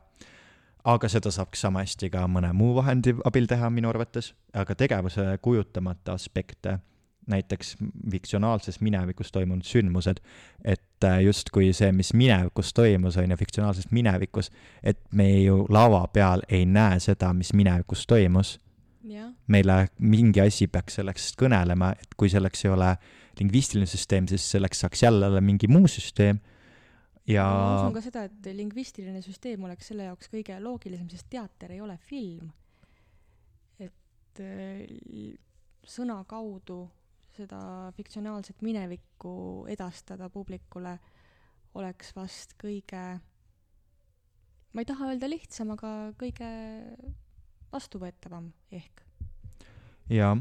[0.88, 5.38] aga seda saaks sama hästi ka mõne muu vahendi abil teha minu arvates, aga tegevuse
[5.42, 6.78] kujutamata aspekte,
[7.28, 7.76] näiteks
[8.10, 10.22] fiktsionaalses minevikus toimunud sündmused,
[10.64, 10.87] et
[11.22, 14.50] justkui see, mis minevikus toimus, on ju, fiktsionaalses minevikus,
[14.82, 18.58] et me ju lava peal ei näe seda, mis minevikus toimus.
[19.48, 22.90] Meile mingi asi peaks selleks kõnelema, et kui selleks ei ole
[23.38, 26.40] lingvistiline süsteem, siis selleks saaks jälle olla mingi muu süsteem.
[27.28, 31.72] Ja ma usun ka seda, et lingvistiline süsteem oleks selle jaoks kõige loogilisem, sest teater
[31.72, 32.50] ei ole film.
[33.78, 34.84] et äh,
[35.88, 36.86] sõna kaudu
[37.38, 37.60] seda
[37.96, 39.32] fiktsionaalset minevikku
[39.70, 40.96] edastada publikule
[41.78, 43.02] oleks vast kõige,
[44.72, 46.48] ma ei taha öelda lihtsam, aga kõige
[47.72, 49.02] vastuvõetavam ehk.
[50.10, 50.34] jaa.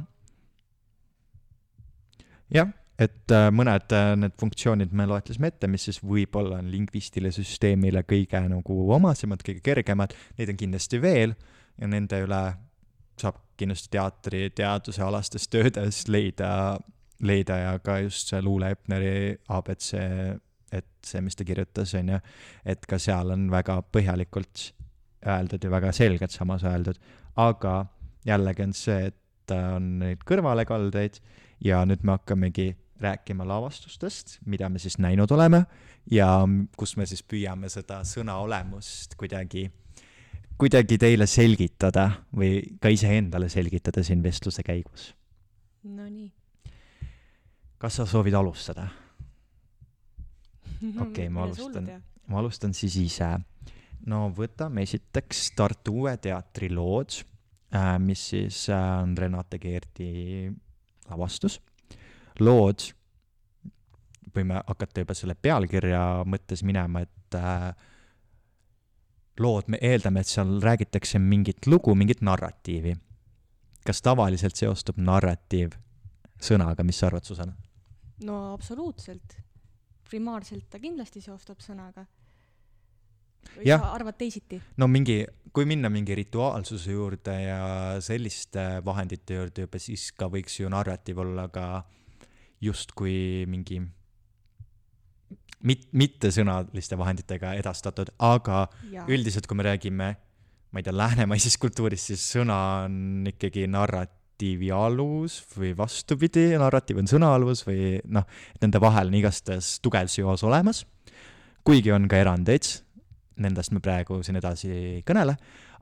[2.53, 7.33] jah, et äh, mõned äh, need funktsioonid me loetlesime ette, mis siis võib-olla on lingvistile
[7.36, 11.36] süsteemile kõige nagu omasemad, kõige kergemad, neid on kindlasti veel
[11.77, 12.41] ja nende üle
[13.19, 16.78] saab kindlasti teatri teadusealastes töödes leida,
[17.26, 19.91] leida ja ka just see Luule Epneri abc,
[20.72, 22.20] et see, mis ta kirjutas, on ju,
[22.65, 24.72] et ka seal on väga põhjalikult
[25.28, 27.00] öeldud ja väga selgelt samas öeldud,
[27.39, 27.80] aga
[28.28, 31.22] jällegi on see, et on neid kõrvalekaldeid
[31.63, 35.63] ja nüüd me hakkamegi rääkima lavastustest, mida me siis näinud oleme
[36.12, 36.30] ja
[36.78, 39.67] kus me siis püüame seda sõna olemust kuidagi,
[40.58, 45.12] kuidagi teile selgitada või ka iseendale selgitada siin vestluse käigus.
[45.84, 46.32] Nonii.
[47.78, 48.88] kas sa soovid alustada?
[51.06, 51.88] okei ma alustan,
[52.28, 53.30] ma alustan siis ise
[54.06, 57.20] no võtame esiteks Tartu Uue Teatri lood,
[57.76, 60.52] äh, mis siis äh, on Renate Keerdi
[61.10, 61.60] lavastus.
[62.39, 62.84] lood,
[64.36, 67.72] võime hakata juba selle pealkirja mõttes minema, et äh,
[69.39, 72.95] lood, me eeldame, et seal räägitakse mingit lugu, mingit narratiivi.
[73.88, 75.78] kas tavaliselt seostub narratiiv
[76.43, 77.56] sõnaga, mis sa arvad, Susanna?
[78.23, 79.38] no absoluutselt.
[80.10, 82.06] primaarselt ta kindlasti seostub sõnaga
[83.56, 83.78] või ja.
[83.80, 84.60] sa arvad teisiti?
[84.78, 85.21] no mingi,
[85.54, 87.62] kui minna mingi rituaalsuse juurde ja
[88.04, 91.67] selliste vahendite juurde juba, siis ka võiks ju narratiiv olla ka
[92.62, 93.82] justkui mingi
[95.63, 99.06] mit-, mittesõnaliste vahenditega edastatud, aga ja.
[99.10, 100.12] üldiselt, kui me räägime,
[100.72, 107.10] ma ei tea, läänemaises kultuuris, siis sõna on ikkagi narratiivi alus või vastupidi, narratiiv on
[107.10, 108.28] sõna alus või noh,
[108.62, 110.84] nende vahel on igastahes tugev seos olemas,
[111.67, 112.67] kuigi on ka erandeid
[113.41, 115.38] nendest me praegu siin edasi ei kõnele,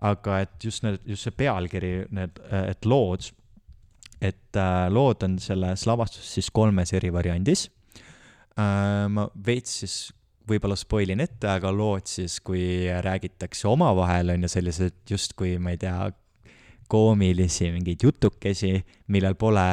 [0.05, 3.29] aga et just need, just see pealkiri, need, et lood,
[4.23, 7.67] et äh, lood on selles lavastuses siis kolmes eri variandis.
[8.55, 9.95] Ma veits siis
[10.47, 15.81] võib-olla spoilin ette, aga lood siis, kui räägitakse omavahel, on ju sellised justkui, ma ei
[15.81, 15.97] tea,
[16.91, 18.77] koomilisi mingeid jutukesi,
[19.13, 19.65] millel pole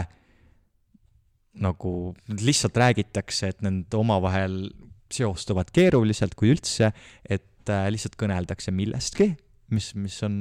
[1.63, 1.93] nagu,
[2.41, 4.65] lihtsalt räägitakse, et need omavahel
[5.13, 6.89] seostuvad keeruliselt, kui üldse,
[7.29, 9.29] et äh, lihtsalt kõneldakse millestki,
[9.77, 10.37] mis, mis on,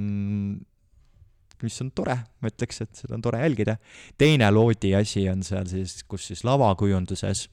[1.61, 3.75] mis on tore, ma ütleks, et seda on tore jälgida.
[4.17, 7.49] teine loodi asi on seal siis, kus siis lavakujunduses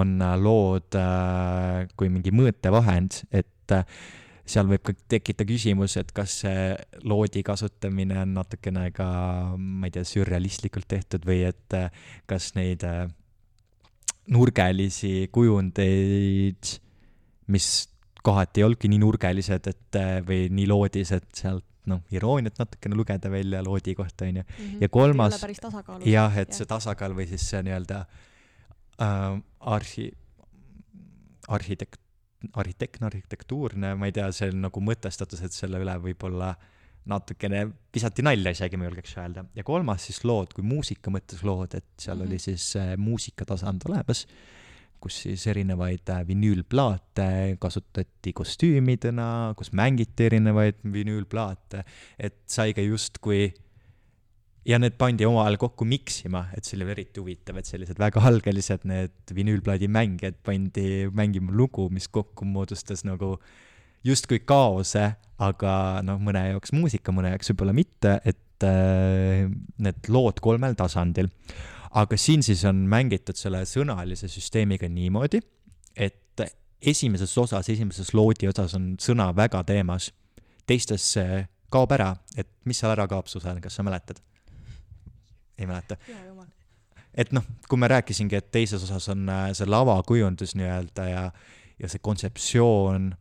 [0.00, 3.84] on äh, lood äh, kui mingi mõõtevahend, et äh,
[4.44, 6.72] seal võib ka tekkida küsimus, et kas see
[7.08, 9.06] loodi kasutamine on natukene ka,
[9.56, 11.76] ma ei tea, sürrealistlikult tehtud või et
[12.28, 12.84] kas neid
[14.34, 16.74] nurgelisi kujundeid,
[17.54, 17.70] mis
[18.24, 23.32] kohati ei olnudki nii nurgelised, et või nii loodis, et sealt noh, irooniat natukene lugeda
[23.32, 24.44] välja loodi kohta, on ju.
[24.44, 24.76] Mhm.
[24.84, 25.40] ja kolmas,
[26.04, 26.58] jah, et ja.
[26.58, 28.22] see tasakaal või siis see nii-öelda äh,
[28.98, 30.12] arhi-,
[31.48, 32.00] arhitekt-,
[32.52, 36.54] arhitektne, arhitektuurne, ma ei tea, see on nagu mõtestatus, et selle üle võib-olla
[37.10, 39.44] natukene visati nalja isegi, ma julgeks öelda.
[39.54, 42.28] ja kolmas siis lood kui muusika mõttes lood, et seal mm -hmm.
[42.28, 44.26] oli siis äh, muusikatasand olemas
[45.04, 51.84] kus siis erinevaid äh, vinüülplaate kasutati kostüümidena, kus mängiti erinevaid vinüülplaate,
[52.18, 53.52] et sai ka justkui
[54.64, 58.86] ja need pandi omavahel kokku miksima, et see oli eriti huvitav, et sellised väga algelised
[58.88, 63.36] need vinüülplaadi mängijad pandi mängima lugu, mis kokku moodustas nagu
[64.04, 65.10] justkui kaose,
[65.44, 65.74] aga
[66.06, 69.44] noh, mõne jaoks muusika, mõne jaoks võib-olla mitte, et äh,
[69.84, 71.32] need lood kolmel tasandil
[71.94, 75.40] aga siin siis on mängitud selle sõnalise süsteemiga niimoodi,
[75.94, 76.42] et
[76.84, 80.10] esimeses osas, esimeses loodi osas on sõna väga teemas,
[80.68, 81.14] teistes
[81.72, 84.20] kaob ära, et mis seal ära kaob, Susan, kas sa mäletad?
[85.58, 85.98] Ei mäleta?
[87.14, 91.28] et noh, kui ma rääkisingi, et teises osas on äh, see lavakujundus nii-öelda ja,
[91.78, 93.12] ja see kontseptsioon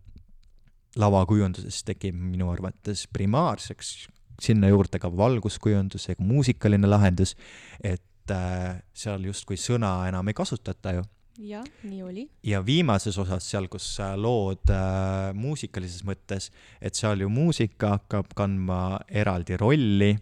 [1.00, 3.94] lavakujunduses tekib minu arvates primaarseks,
[4.42, 7.36] sinna juurde ka valguskujundus ja muusikaline lahendus,
[7.84, 11.06] et äh, seal justkui sõna enam ei kasutata ju
[11.42, 12.24] jah, nii oli.
[12.46, 16.50] ja viimases osas seal, kus lood äh, muusikalises mõttes,
[16.82, 20.16] et seal ju muusika hakkab kandma eraldi rolli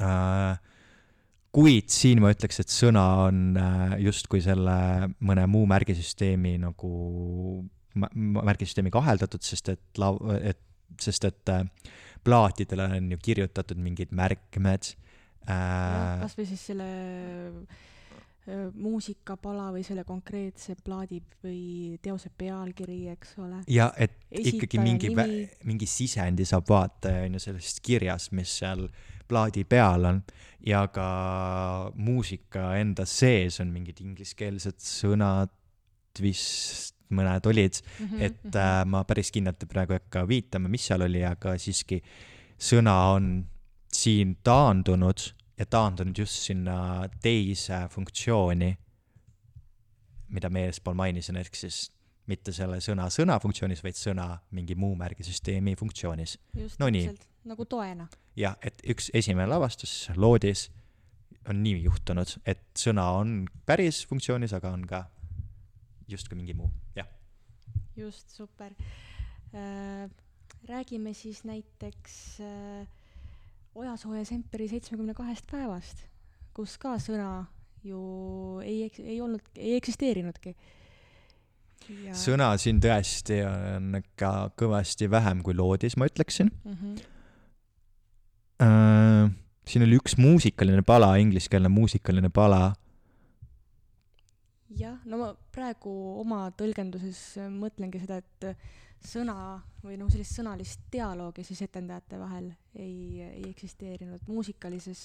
[0.00, 0.60] äh,.
[1.52, 4.76] Kuid siin ma ütleks, et sõna on äh, justkui selle
[5.20, 6.92] mõne muu märgisüsteemi nagu
[7.92, 10.60] märgisüsteemi kaheldatud, sest et lav-, et,
[11.00, 11.92] sest et äh,
[12.24, 14.92] plaatidele on ju kirjutatud mingid märkmed
[15.44, 16.20] äh,.
[16.22, 16.90] kas või siis selle
[18.74, 23.60] muusikapala või selle konkreetse plaadi või teose pealkiri, eks ole.
[23.70, 25.12] ja et Esitaja ikkagi mingi,
[25.68, 28.88] mingi sisendi saab vaataja on ju sellest kirjast, mis seal
[29.32, 30.22] plaadi peal on
[30.66, 31.08] ja ka
[31.96, 35.52] muusika enda sees on mingid ingliskeelsed sõnad
[36.20, 40.86] vist mõned olid mm, -hmm, et äh, ma päris kindlalt praegu ei hakka viitama, mis
[40.88, 42.00] seal oli, aga siiski
[42.56, 43.32] sõna on
[43.92, 45.26] siin taandunud
[45.58, 48.70] ja taandunud just sinna teise funktsiooni,
[50.32, 51.90] mida ma eespool mainisin, ehk siis
[52.30, 56.38] mitte selle sõna sõna funktsioonis, vaid sõna mingi muu märgisüsteemi funktsioonis.
[56.78, 57.10] no nii.
[57.44, 58.08] nagu toena.
[58.36, 60.68] Jah, et üks esimene lavastus loodis
[61.50, 65.04] on nii juhtunud, et sõna on päris funktsioonis, aga on ka
[66.10, 67.08] justkui mingi muu, jah.
[67.96, 68.72] just, super
[69.54, 70.10] äh,.
[70.68, 72.86] räägime siis näiteks äh,
[73.74, 76.04] Ojasooja Semperi seitsmekümne kahest päevast,
[76.54, 77.46] kus ka sõna
[77.84, 80.54] ju ei, ei olnud, ei eksisteerinudki.
[82.04, 82.14] Ja...
[82.14, 86.76] sõna siin tõesti on ikka kõvasti vähem kui loodis, ma ütleksin mm.
[86.76, 87.00] -hmm.
[88.62, 89.30] Äh,
[89.66, 92.72] siin oli üks muusikaline pala, ingliskeelne muusikaline pala.
[94.72, 95.90] jah, no ma praegu
[96.22, 97.18] oma tõlgenduses
[97.52, 98.46] mõtlengi seda, et
[99.04, 99.34] sõna
[99.82, 104.22] või noh, sellist sõnalist dialoogi siis etendajate vahel ei, ei eksisteerinud.
[104.28, 105.02] muusikalises,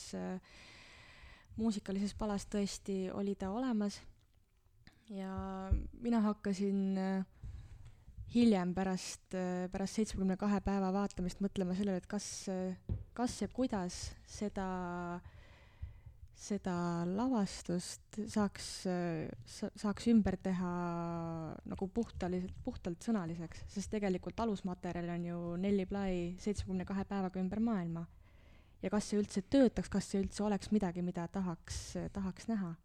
[1.58, 4.00] muusikalises palas tõesti oli ta olemas
[5.10, 7.26] ja mina hakkasin äh,
[8.34, 9.34] hiljem pärast,
[9.72, 12.28] pärast seitsmekümne kahe päeva vaatamist mõtlema sellele, et kas,
[13.18, 14.68] kas ja kuidas seda
[16.38, 16.74] seda
[17.10, 18.68] lavastust saaks,
[19.82, 20.74] saaks ümber teha
[21.66, 27.64] nagu puhtaliselt, puhtalt sõnaliseks, sest tegelikult alusmaterjal on ju Nelli Bly seitsmekümne kahe päevaga ümber
[27.64, 28.06] maailma.
[28.82, 32.76] ja kas see üldse töötaks, kas see üldse oleks midagi, mida tahaks, tahaks näha?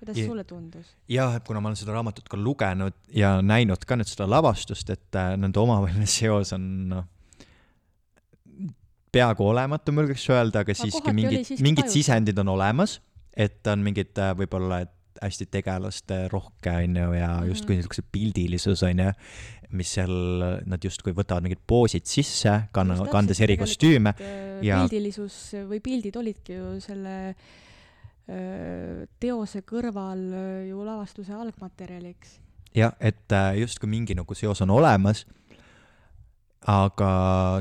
[0.00, 0.92] Kuidas ja, sulle tundus?
[1.10, 4.90] jah, et kuna ma olen seda raamatut ka lugenud ja näinud ka nüüd seda lavastust,
[4.94, 7.06] et äh, nende omavaheline seos on noh,
[9.14, 11.94] peaaegu olematu, ma julgeks öelda, aga siiski mingid, mingid tajuta.
[11.94, 12.98] sisendid on olemas,
[13.36, 17.50] et on mingid äh, võib-olla, et hästi tegelaste rohke, on ju, ja mhm.
[17.52, 19.12] justkui niisuguse pildilisus, on ju,
[19.74, 20.14] mis seal,
[20.70, 25.38] nad justkui võtavad mingid poosid sisse, kanna, kandes eri kostüüme äh, ja pildilisus
[25.70, 27.62] või pildid olidki ju selle äh,
[29.20, 30.20] teose kõrval
[30.64, 32.38] ju lavastuse algmaterjaliks.
[32.74, 35.26] jah, et justkui mingi nagu seos on olemas
[36.70, 37.10] aga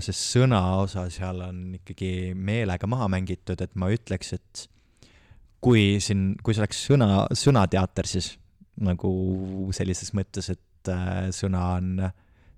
[0.04, 4.65] see sõna osa seal on ikkagi meelega maha mängitud, et ma ütleks, et
[5.63, 8.34] kui siin, kui see oleks sõna, sõnateater, siis
[8.84, 9.12] nagu
[9.76, 12.08] sellises mõttes, et äh, sõna on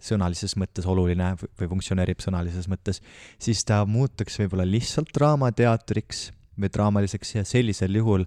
[0.06, 3.02] sõnalises mõttes oluline või funktsioneerib sõnalises mõttes,
[3.42, 6.28] siis ta muutuks võib-olla lihtsalt draamateatriks
[6.60, 8.26] või draamaliseks ja sellisel juhul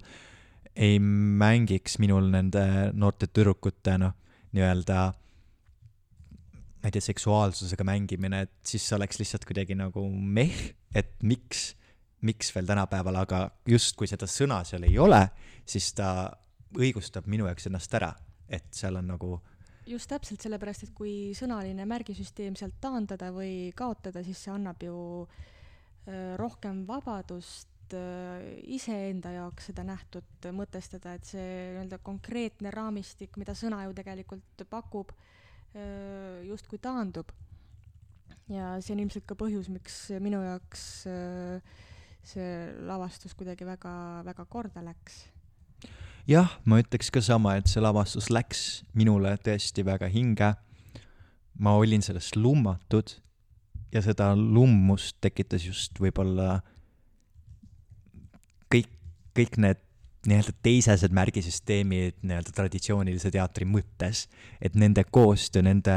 [0.79, 2.63] ei mängiks minul nende
[2.93, 4.13] noorte tüdrukute noh,
[4.55, 4.99] nii-öelda
[6.79, 10.55] ma ei tea, seksuaalsusega mängimine, et siis oleks lihtsalt kuidagi nagu meh,
[10.95, 11.73] et miks,
[12.23, 15.25] miks veel tänapäeval, aga just kui seda sõna seal ei ole,
[15.67, 16.29] siis ta
[16.79, 18.13] õigustab minu jaoks ennast ära,
[18.47, 19.33] et seal on nagu
[19.89, 24.95] just täpselt sellepärast, et kui sõnaline märgisüsteem sealt taandada või kaotada, siis see annab ju
[25.25, 33.55] äh, rohkem vabadust äh, iseenda jaoks seda nähtut mõtestada, et see nii-öelda konkreetne raamistik, mida
[33.57, 35.13] sõna ju tegelikult pakub,
[36.49, 37.29] justkui taandub.
[38.49, 40.85] ja see on ilmselt ka põhjus, miks minu jaoks
[42.25, 43.91] see lavastus kuidagi väga,
[44.25, 45.27] väga korda läks.
[46.29, 50.53] jah, ma ütleks ka sama, et see lavastus läks minule tõesti väga hinge.
[51.59, 53.17] ma olin sellest lummatud
[53.91, 56.61] ja seda lummust tekitas just võib-olla
[59.39, 59.81] kõik, need
[60.27, 64.25] nii-öelda teisesed märgisüsteemid nii-öelda traditsioonilise teatri mõttes,
[64.61, 65.95] et nende koostöö, nende,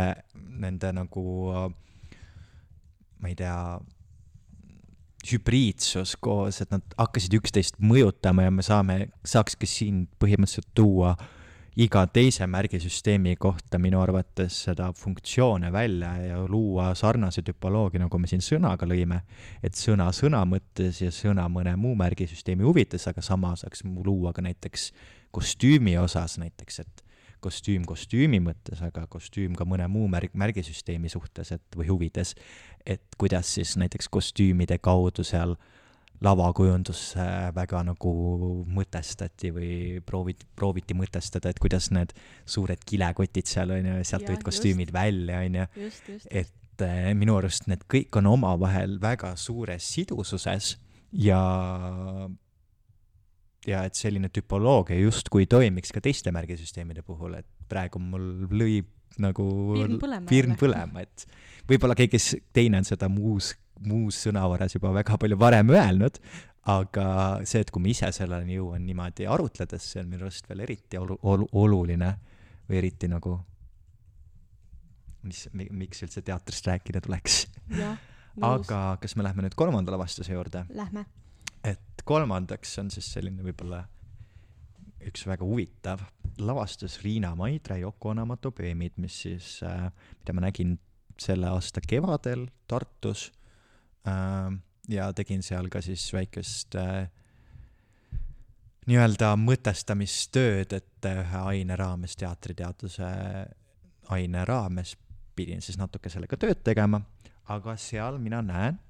[0.63, 1.25] nende nagu
[3.23, 3.57] ma ei tea,
[5.31, 11.15] hübriidsus koos, et nad hakkasid üksteist mõjutama ja me saame, saakski siin põhimõtteliselt tuua
[11.77, 18.29] iga teise märgisüsteemi kohta minu arvates seda funktsioone välja ja luua sarnase tüpoloogia, nagu me
[18.29, 19.23] siin sõnaga lõime,
[19.65, 24.45] et sõna sõna mõttes ja sõna mõne muu märgisüsteemi huvides, aga sama saaks luua ka
[24.45, 24.91] näiteks
[25.33, 27.05] kostüümi osas näiteks, et
[27.43, 32.37] kostüüm kostüümi mõttes, aga kostüüm ka mõne muu märg, märgisüsteemi suhtes, et või huvides,
[32.87, 35.57] et kuidas siis näiteks kostüümide kaudu seal
[36.23, 38.13] lavakujundusse väga nagu
[38.73, 39.75] mõtestati või
[40.07, 42.15] prooviti, prooviti mõtestada, et kuidas need
[42.45, 44.97] suured kilekotid seal on ju, sealt tulid kostüümid just.
[44.97, 45.67] välja, on ju.
[46.31, 50.77] et äh, minu arust need kõik on omavahel väga suures sidususes
[51.13, 51.43] ja
[53.69, 58.81] ja et selline tüpoloogia justkui toimiks ka teiste märgisüsteemide puhul, et praegu mul lõi
[59.23, 59.47] nagu
[59.77, 61.27] pirn põlema, pirn põlema, et
[61.69, 62.21] võib-olla keegi
[62.55, 63.53] teine on seda muus,
[63.89, 66.19] muus sõnavaras juba väga palju varem öelnud,
[66.73, 67.07] aga
[67.49, 71.01] see, et kui ma ise selleni jõuan niimoodi arutledes, see on minu arust veel eriti
[71.01, 72.13] olu-, olu-, oluline
[72.69, 73.39] või eriti nagu
[75.27, 77.45] mis, miks üldse teatrist rääkida tuleks.
[78.53, 80.65] aga kas me lähme nüüd kolmanda lavastuse juurde?
[80.73, 81.05] Lähme
[81.65, 83.85] et kolmandaks on siis selline võib-olla
[85.07, 86.03] üks väga huvitav
[86.43, 89.89] lavastus Riina Maidre Yoko Ono motopeemid, mis siis äh,,
[90.21, 90.77] mida ma nägin
[91.21, 93.31] selle aasta kevadel Tartus
[94.91, 97.09] ja tegin seal ka siis väikest äh,
[98.91, 103.11] nii-öelda mõtestamistööd, et ühe aine raames, teatriteaduse
[104.11, 104.97] aine raames
[105.37, 107.01] pidin siis natuke sellega tööd tegema,
[107.55, 108.81] aga seal mina näen,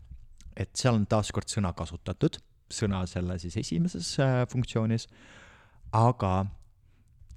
[0.56, 2.40] et seal on taaskord sõna kasutatud
[2.72, 5.06] sõna selle siis esimeses äh, funktsioonis,
[5.96, 6.46] aga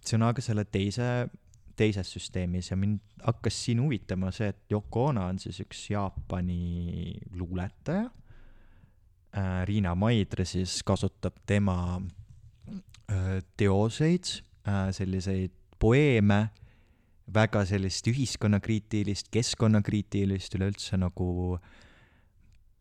[0.06, 1.28] sõna ka selle teise,
[1.76, 7.16] teises süsteemis ja mind hakkas siin huvitama see, et Yoko Ono on siis üks Jaapani
[7.38, 14.32] luuletaja äh,, Riina Maidre siis kasutab tema äh, teoseid
[14.68, 16.48] äh,, selliseid poeeme,
[17.34, 21.58] väga sellist ühiskonnakriitilist, keskkonnakriitilist, üleüldse nagu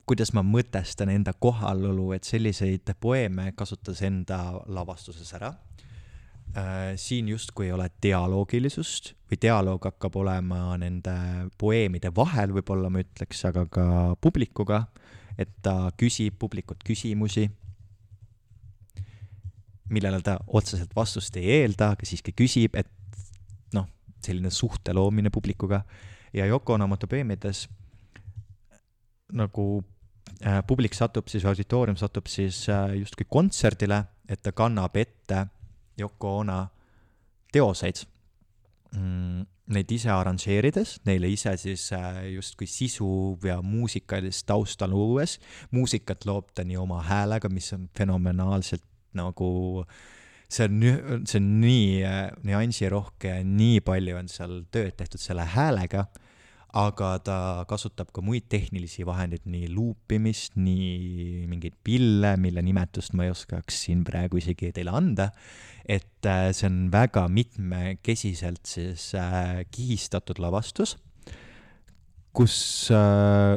[0.07, 5.55] kuidas ma mõtestan enda kohalolu, et selliseid poeeme kasutas enda lavastuses ära.
[6.55, 11.15] Äh, siin justkui ei ole dialoogilisust või dialoog hakkab olema nende
[11.59, 13.87] poeemide vahel, võib-olla ma ütleks, aga ka
[14.23, 14.85] publikuga,
[15.39, 17.49] et ta küsib publikult küsimusi,
[19.91, 23.19] millele ta otseselt vastust ei eelda, aga siiski küsib, et
[23.75, 23.89] noh,
[24.23, 25.83] selline suhte loomine publikuga.
[26.35, 27.67] Ja Yoko Ono motopeemides
[29.35, 29.67] nagu
[30.45, 35.45] Äh, publik satub siis, auditoorium satub siis äh, justkui kontserdile, et ta kannab ette
[36.01, 36.61] Yoko Ono
[37.53, 38.07] teoseid
[38.97, 39.51] mm,.
[39.65, 43.07] Neid ise arranžeerides, neile ise siis äh, justkui sisu
[43.49, 45.39] ja muusikalist tausta luues.
[45.73, 48.85] muusikat loob ta nii oma häälega, mis on fenomenaalselt
[49.17, 49.49] nagu
[50.53, 51.87] see on, see on nii
[52.45, 56.05] nüansirohke ja nii palju on seal tööd tehtud selle häälega
[56.75, 57.37] aga ta
[57.71, 63.85] kasutab ka muid tehnilisi vahendeid, nii luupimist, nii mingeid pille, mille nimetust ma ei oskaks
[63.87, 65.29] siin praegu isegi teile anda,
[65.87, 70.97] et äh, see on väga mitmekesiselt siis äh, kihistatud lavastus,
[72.35, 72.57] kus
[72.91, 73.55] äh,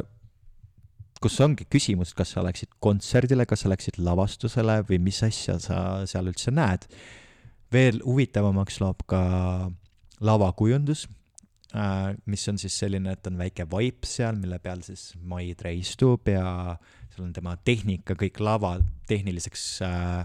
[1.18, 5.80] kus ongi küsimus, kas sa läksid kontserdile, kas sa läksid lavastusele või mis asja sa
[6.06, 6.86] seal üldse näed.
[7.72, 9.18] veel huvitavamaks loob ka
[10.24, 11.08] lavakujundus,
[12.24, 16.78] mis on siis selline, et on väike vaip seal, mille peal siis Maidre istub ja
[17.12, 18.78] seal on tema tehnika, kõik lava
[19.10, 20.22] tehniliseks äh,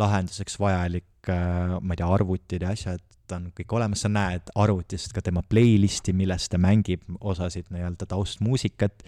[0.00, 5.14] lahenduseks vajalik äh,, ma ei tea, arvutid ja asjad on kõik olemas, sa näed arvutist
[5.14, 9.04] ka tema playlist'i, milles ta mängib osasid nii-öelda taustmuusikat.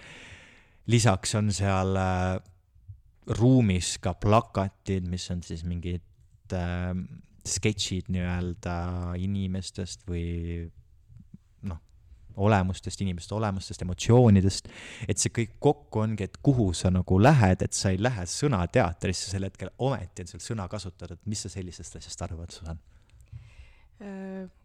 [0.86, 2.38] lisaks on seal äh,
[3.26, 6.94] ruumis ka plakatid, mis on siis mingid äh,
[7.44, 8.76] sketšid nii-öelda
[9.20, 10.70] inimestest või
[12.36, 14.70] olemustest, inimeste olemustest, emotsioonidest,
[15.08, 19.30] et see kõik kokku ongi, et kuhu sa nagu lähed, et sa ei lähe sõnateatrisse
[19.32, 22.82] sel hetkel, ometi on seal sõna kasutada, et mis sa sellisest asjast arvad, Susann?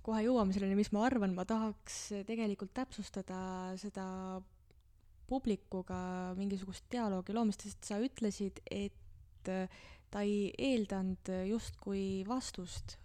[0.04, 3.38] kohe jõuame selleni, mis ma arvan, ma tahaks tegelikult täpsustada
[3.80, 4.06] seda
[5.30, 6.00] publikuga
[6.36, 9.54] mingisugust dialoogi loomist, sest sa ütlesid, et
[10.10, 12.98] ta ei eeldanud justkui vastust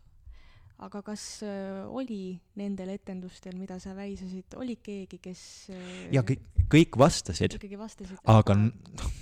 [0.83, 6.43] aga kas äh, oli nendel etendustel, mida sa väisasid, oli keegi, kes äh, ja kõik,
[6.73, 9.15] kõik vastasid, ikkagi vastasid, aga noh,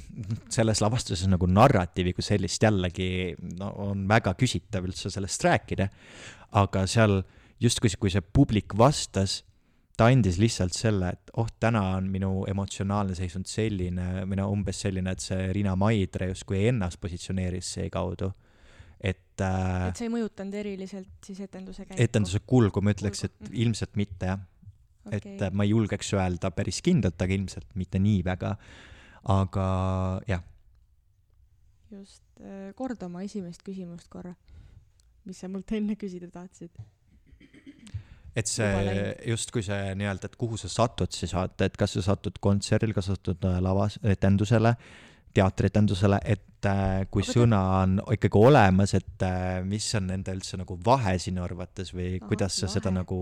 [0.53, 5.89] selles lavastuses nagu narratiivi kui sellist jällegi no on väga küsitav üldse sellest rääkida,
[6.63, 7.21] aga seal
[7.63, 9.43] justkui, kui see publik vastas,
[9.97, 14.81] ta andis lihtsalt selle, et oh, täna on minu emotsionaalne seisund selline, või no umbes
[14.87, 18.33] selline, et see Riina Maidre justkui ennast positsioneeris seekaudu,
[19.03, 21.99] et äh, et see ei mõjutanud eriliselt siis etenduse käiku?
[22.05, 24.41] etenduse kulgu ma ütleks, et Kulgu, ilmselt mitte jah
[25.07, 25.19] okay.
[25.19, 28.57] Et äh, ma ei julgeks öelda päris kindlalt, aga ilmselt mitte nii väga.
[29.33, 29.67] aga
[30.27, 30.43] jah,
[31.91, 32.25] just,
[32.75, 34.35] korda oma esimest küsimust korra.
[35.25, 36.75] mis sa mult enne küsida tahtsid?
[38.37, 42.39] et see justkui see nii-öelda, et kuhu sa satud siis vaata, et kas sa satud
[42.41, 44.75] kontserdil, kas sa satud äh, lavas, etendusele,
[45.35, 50.59] teatrietendusele, et äh, kui Aga sõna on ikkagi olemas, et äh, mis on nende üldse
[50.61, 52.99] nagu vahe sinu arvates või Ahah, kuidas sa seda vahe.
[53.01, 53.19] nagu,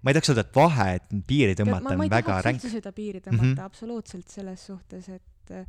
[0.00, 2.92] ma ei tahaks öelda, et vahe, et piiri tõmmata ma, ma on väga ränk seda
[2.96, 3.54] piiri tõmmata mm Mhm.
[3.54, 3.64] -hmm.
[3.64, 5.66] absoluutselt selles suhtes, et äh,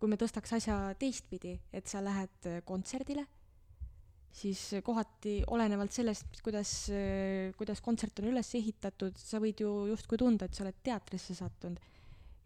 [0.00, 3.26] kui me tõstaks asja teistpidi, et sa lähed äh, kontserdile,
[4.32, 6.90] siis kohati olenevalt sellest, kuidas,
[7.56, 11.78] kuidas kontsert on üles ehitatud, sa võid ju justkui tunda, et sa oled teatrisse sattunud.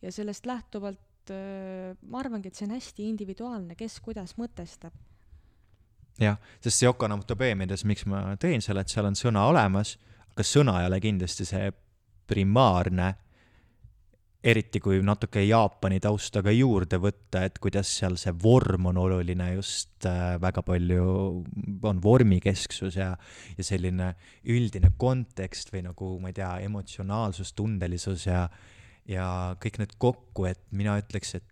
[0.02, 4.94] ja sellest lähtuvalt äh, ma arvangi, et see on hästi individuaalne, kes kuidas mõtestab.
[6.20, 9.96] jah, sest see Yoko Ono Tobeemides, miks ma tõin selle, et seal on sõna olemas,
[10.32, 11.70] aga sõna ei ole kindlasti see
[12.30, 13.14] primaarne,
[14.40, 19.50] eriti kui natuke Jaapani tausta ka juurde võtta, et kuidas seal see vorm on oluline,
[19.58, 21.04] just äh, väga palju
[21.88, 23.10] on vormikesksus ja,
[23.56, 24.14] ja selline
[24.48, 28.46] üldine kontekst või nagu, ma ei tea, emotsionaalsus, tundelisus ja,
[29.08, 31.46] ja kõik need kokku, et mina ütleks, et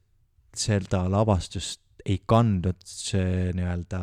[0.59, 4.03] seda lavastust ei kandnud see nii-öelda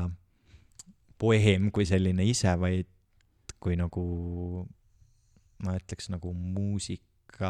[1.21, 2.89] poeem kui selline ise, vaid
[3.63, 4.03] kui nagu,
[5.65, 7.49] ma ütleks nagu muusika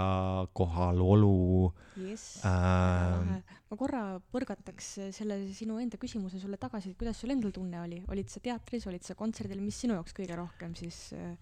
[0.55, 3.41] kohalolu jess ähm,.
[3.69, 4.87] ma korra põrgataks
[5.17, 8.87] selle sinu enda küsimuse sulle tagasi, et kuidas sul endal tunne oli, olid sa teatris,
[8.89, 11.35] olid sa kontserdil, mis sinu jaoks kõige rohkem siis äh,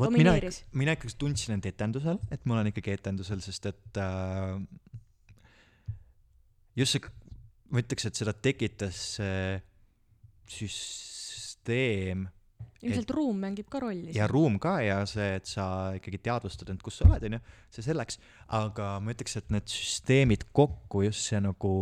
[0.00, 0.34] vot mina,
[0.74, 4.56] mina ikkagi tundsin end etendusel, et ma olen ikkagi etendusel, sest et äh,
[6.78, 7.12] just see,
[7.70, 9.60] ma ütleks, et seda tekitas see
[10.54, 12.26] süsteem
[12.84, 15.66] ilmselt ruum mängib ka rolli ja ruum ka ja see, et sa
[15.96, 17.40] ikkagi teadvustad end, kus sa oled, onju,
[17.72, 18.20] see selleks,
[18.58, 21.74] aga ma ütleks, et need süsteemid kokku, just see nagu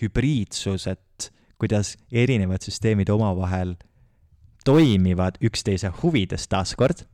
[0.00, 1.30] hübriidsus, et
[1.60, 3.76] kuidas erinevad süsteemid omavahel
[4.66, 7.06] toimivad üksteise huvides taaskord.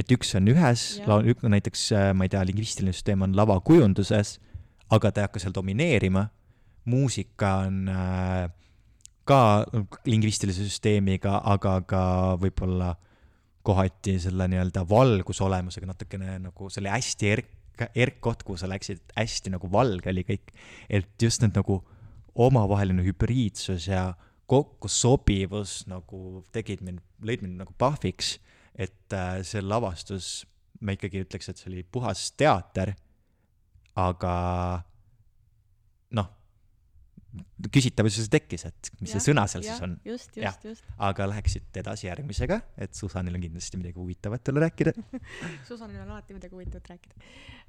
[0.00, 4.38] Et üks on ühes näiteks äh, ma ei tea, lingvistiline süsteem on lavakujunduses,
[4.90, 6.28] aga ta ei hakka seal domineerima.
[6.90, 8.48] muusika on äh,
[9.28, 9.66] ka
[10.08, 12.02] lingvistilise süsteemiga, aga ka
[12.40, 12.94] võib-olla
[13.66, 19.52] kohati selle nii-öelda valgusolemusega natukene nagu, see oli hästi erk, erkkoht, kuhu sa läksid, hästi
[19.54, 20.54] nagu valge oli kõik.
[20.88, 21.82] et just need nagu
[22.34, 24.14] omavaheline hübriidsus ja
[24.50, 28.38] kokkusobivus nagu tegid mind, lõid mind nagu pahviks,
[28.74, 30.44] et äh, see lavastus,
[30.80, 32.94] ma ikkagi ütleks, et see oli puhas teater,
[34.00, 34.34] aga
[36.16, 36.28] noh,
[37.70, 40.86] küsitavuses tekkis, et mis see Jah, sõna seal jah, siis on, just, just, just.
[41.02, 44.94] aga läheksid edasi järgmisega, et Susanil on kindlasti midagi huvitavat teile rääkida.
[45.68, 47.20] Susanil on alati midagi huvitavat rääkida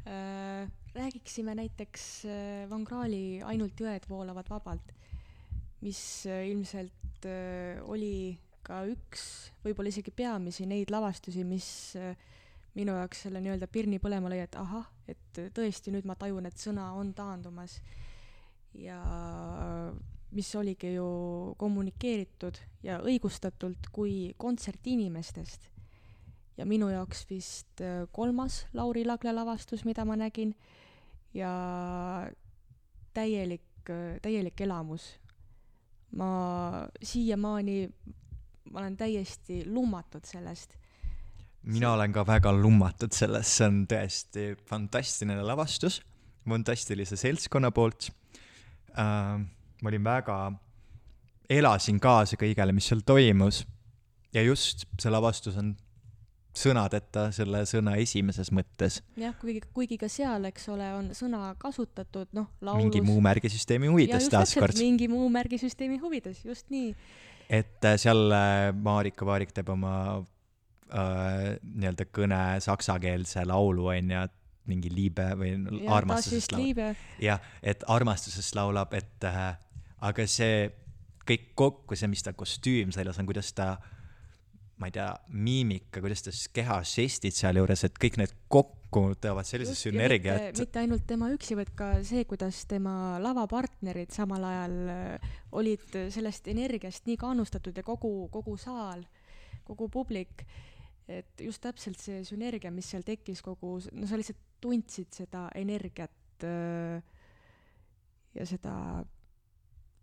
[0.05, 0.69] äh,.
[0.95, 4.95] räägiksime näiteks äh, Van Krahli Ainult jõed voolavad vabalt,
[5.81, 5.99] mis
[6.29, 7.25] ilmselt
[7.89, 9.23] oli ka üks,
[9.65, 11.67] võib-olla isegi peamisi neid lavastusi, mis
[11.99, 12.15] äh,
[12.77, 16.57] minu jaoks selle nii-öelda pirni põlema lõi, et ahah, et tõesti nüüd ma tajun, et
[16.57, 17.81] sõna on taandumas.
[18.73, 19.01] ja
[20.31, 21.07] mis oligi ju
[21.59, 25.67] kommunikeeritud ja õigustatult kui kontsert inimestest
[26.57, 30.55] ja minu jaoks vist äh, kolmas Lauri Lagle lavastus, mida ma nägin
[31.33, 31.51] ja
[33.13, 33.89] täielik,
[34.21, 35.17] täielik elamus.
[36.11, 37.89] ma siiamaani,
[38.69, 40.77] ma olen täiesti lummatud sellest.
[41.63, 46.01] mina olen ka väga lummatud sellest, see on tõesti fantastiline lavastus,
[46.47, 48.09] fantastilise seltskonna poolt
[48.97, 49.37] äh,.
[49.81, 50.39] ma olin väga,
[51.49, 53.65] elasin kaasa kõigele, mis seal toimus
[54.33, 55.75] ja just see lavastus on
[56.57, 58.99] sõnadeta selle sõna esimeses mõttes.
[59.19, 63.07] jah, kuigi, kuigi ka seal, eks ole, on sõna kasutatud, noh, mingi laulus.
[63.07, 64.75] muu märgisüsteemi huvides taaskord.
[64.79, 66.91] mingi muu märgisüsteemi huvides, just nii.
[67.51, 74.27] Et äh, seal äh, Marika Vaarik teeb oma äh, nii-öelda kõne saksakeelse laulu onju,
[74.71, 75.55] mingi liibe või
[75.91, 76.67] armastusest laul.
[76.67, 79.55] liibe, jah, et armastusest laulab, et äh,
[80.07, 80.69] aga see
[81.27, 83.75] kõik kokku, see, mis ta kostüüm seljas on, kuidas ta
[84.81, 89.75] ma ei tea, miimika, kuidas ta siis kehažestid sealjuures, et kõik need kokku toovad sellise
[89.77, 94.75] sünergia, mitte, et mitte ainult tema üksi, vaid ka see, kuidas tema lavapartnerid samal ajal
[94.95, 99.05] äh, olid sellest energiast nii kannustatud ja kogu, kogu saal,
[99.67, 100.43] kogu publik,
[101.11, 106.45] et just täpselt see sünergia, mis seal tekkis kogu, no sa lihtsalt tundsid seda energiat
[106.47, 107.01] äh,
[108.33, 108.75] ja seda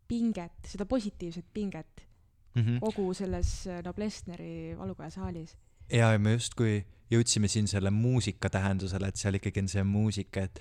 [0.09, 2.08] pinget, seda positiivset pinget
[2.59, 2.81] mm -hmm.
[2.81, 5.57] kogu selles äh, Noblessneri Valukoja saalis.
[5.93, 10.45] ja, ja me justkui jõudsime siin selle muusika tähendusele, et seal ikkagi on see muusika,
[10.45, 10.61] et,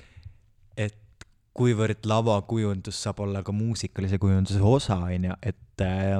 [0.77, 0.97] et
[1.57, 6.19] kuivõrd lavakujundus saab olla ka muusikalise kujunduse osa, on ju, et äh,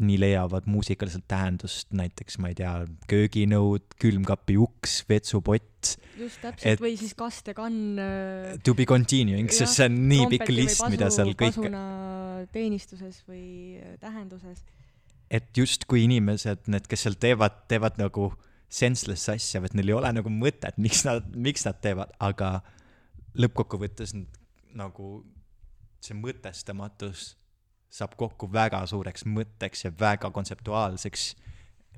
[0.00, 2.72] nii leiavad muusikaliselt tähendust näiteks, ma ei tea,
[3.10, 5.94] kööginõud, külmkapi uks, vetsupott.
[6.18, 8.56] just täpselt et, või siis kastekann äh,.
[8.64, 11.60] To be continuing, sest see on nii pikk list, mida seal kõik.
[12.54, 14.64] teenistuses või äh, tähenduses.
[15.30, 18.30] Et justkui inimesed, need, kes seal teevad, teevad nagu
[18.68, 22.58] senseless asja, et neil ei ole nagu mõtet, miks nad, miks nad teevad, aga
[23.38, 24.14] lõppkokkuvõttes
[24.76, 25.10] nagu
[26.04, 27.32] see mõtestamatus
[27.92, 31.30] saab kokku väga suureks mõtteks ja väga kontseptuaalseks,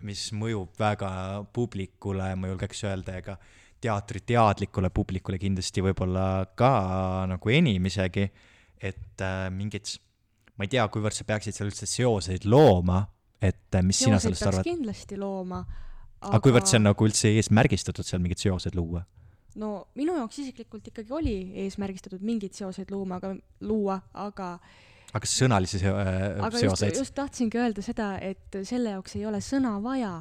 [0.07, 1.11] mis mõjub väga
[1.53, 3.37] publikule, ma julgeks öelda, ega
[3.81, 6.72] teatriteadlikule publikule kindlasti võib-olla ka
[7.31, 8.28] nagu enim isegi,
[8.81, 9.97] et äh, mingid,
[10.57, 13.03] ma ei tea, kuivõrd sa peaksid seal üldse seoseid looma,
[13.41, 14.68] et äh, mis seoseid sina sellest arvad?
[14.68, 15.62] kindlasti looma,
[16.20, 19.03] aga aga kuivõrd see on nagu üldse eesmärgistatud seal mingeid seoseid luua?
[19.61, 23.34] no minu jaoks isiklikult ikkagi oli eesmärgistatud mingeid seoseid luuma, aga,
[23.66, 24.53] luua, aga
[25.11, 26.99] aga sõnalisi seo- äh,, aga seoseid?
[27.01, 30.18] just, tahtsingi öelda seda, et selle jaoks ei ole sõna vaja.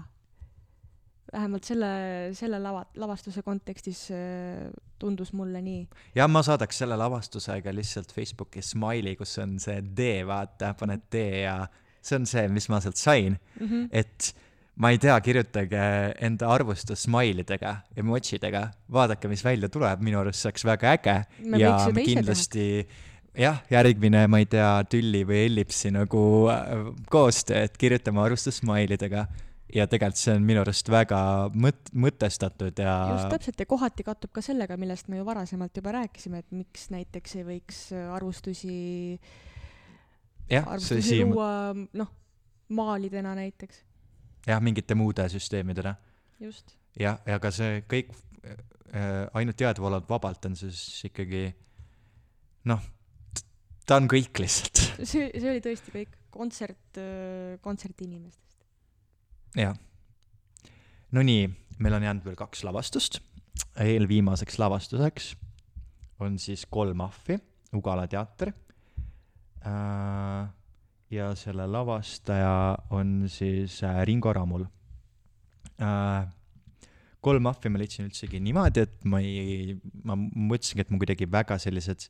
[1.30, 1.89] vähemalt selle,
[2.34, 5.84] selle lava, lavastuse kontekstis äh, tundus mulle nii.
[6.15, 11.24] ja ma saadaks selle lavastusega lihtsalt Facebooki smiley, kus on see D, vaata, paned D
[11.43, 11.59] ja
[12.02, 13.89] see on see, mis ma sealt sain mm, -hmm.
[13.91, 14.34] et
[14.80, 15.84] ma ei tea, kirjutage
[16.24, 21.16] enda arvustus smailidega, emotsidega, vaadake, mis välja tuleb, minu arust see oleks väga äge.
[21.52, 22.88] Me ja kindlasti
[23.38, 26.22] jah, järgmine, ma ei tea, tülli või ellipsi nagu
[26.54, 29.28] äh, koostöö, et kirjutame arvustus smailidega.
[29.70, 31.20] Ja tegelikult see on minu arust väga
[31.54, 35.93] mõt-, mõtestatud ja just täpselt ja kohati kattub ka sellega, millest me ju varasemalt juba
[36.00, 37.84] rääkisime, et miks näiteks ei võiks
[38.16, 39.30] arvustusi jah,
[40.58, 42.10] arvustusi luua noh,
[42.70, 43.84] maalidena näiteks
[44.47, 45.95] jah, mingite muude süsteemidena.
[46.39, 46.76] just.
[47.00, 48.12] jah, ja ka see kõik
[48.45, 51.50] äh, ainult teadvalt vabalt on siis ikkagi
[52.70, 52.84] noh,
[53.86, 54.84] ta on kõik lihtsalt.
[55.10, 58.58] see, see oli tõesti kõik kontsert, äh, kontserdiinimestest.
[59.60, 59.78] jah.
[61.12, 61.47] Nonii,
[61.82, 63.20] meil on jäänud veel kaks lavastust.
[63.82, 65.34] eelviimaseks lavastuseks
[66.20, 67.39] on siis Kolm ahvi,
[67.74, 68.68] Ugala teater äh,
[71.10, 74.66] ja selle lavastaja on siis äh, Ringo Ramul
[75.82, 76.28] äh,.
[77.20, 79.74] kolm ahvi ma leidsin üldsegi niimoodi, et ma ei,
[80.07, 82.05] ma mõtlesingi, et ma kuidagi väga sellised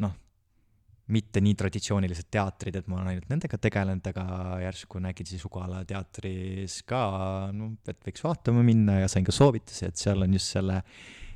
[0.00, 0.14] noh,
[1.12, 5.82] mitte nii traditsioonilised teatrid, et ma olen ainult nendega tegelenud, aga järsku nägin siis Ugala
[5.86, 7.02] teatris ka,
[7.52, 10.80] no et võiks vaatama minna ja sain ka soovitusi, et seal on just selle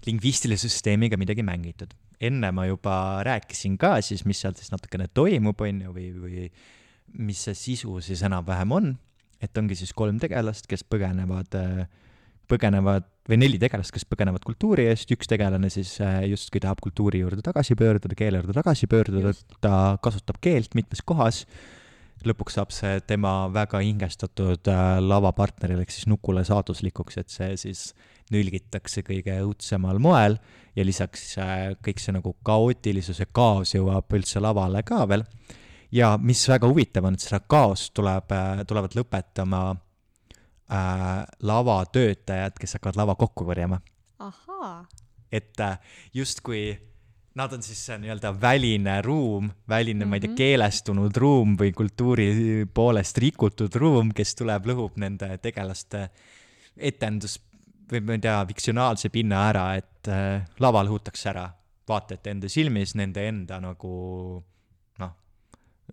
[0.07, 2.95] lingvistilise süsteemiga midagi mängitud enne ma juba
[3.27, 6.51] rääkisin ka siis, mis seal siis natukene toimub, on ju, või, või
[7.27, 8.93] mis see sisu siis enam-vähem on,
[9.43, 11.57] et ongi siis kolm tegelast, kes põgenevad,
[12.51, 17.23] põgenevad, või neli tegelast, kes põgenevad kultuuri eest, üks tegelane siis äh, justkui tahab kultuuri
[17.23, 21.45] juurde tagasi pöörduda, keele juurde tagasi pöörduda, ta kasutab keelt mitmes kohas,
[22.29, 27.85] lõpuks saab see tema väga hingestatud äh, lavapartnerile ehk siis Nukule saaduslikuks, et see siis
[28.31, 30.37] nülgitakse kõige õudsemal moel
[30.77, 35.25] ja lisaks äh, kõik see nagu kaootilisus ja kaos jõuab üldse lavale ka veel.
[35.93, 42.79] ja mis väga huvitav on, et seda kaost tuleb äh,, tulevad lõpetama äh, lavatöötajad, kes
[42.79, 43.81] hakkavad lava kokku korjama.
[45.33, 45.79] et äh,
[46.14, 46.79] justkui
[47.35, 50.11] nad on siis see nii-öelda väline ruum, väline mm, -hmm.
[50.11, 50.37] ma ei tea, mhm.
[50.37, 52.28] keelestunud ruum või kultuuri
[52.74, 56.09] poolest rikutud ruum, kes tuleb, lõhub nende tegelaste
[56.76, 57.39] etendus
[57.91, 61.49] või ma ei tea, fiktsionaalse pinna ära, et äh, lava lõhutakse ära
[61.89, 63.95] vaatajate enda silmis, nende enda nagu
[64.99, 65.14] noh,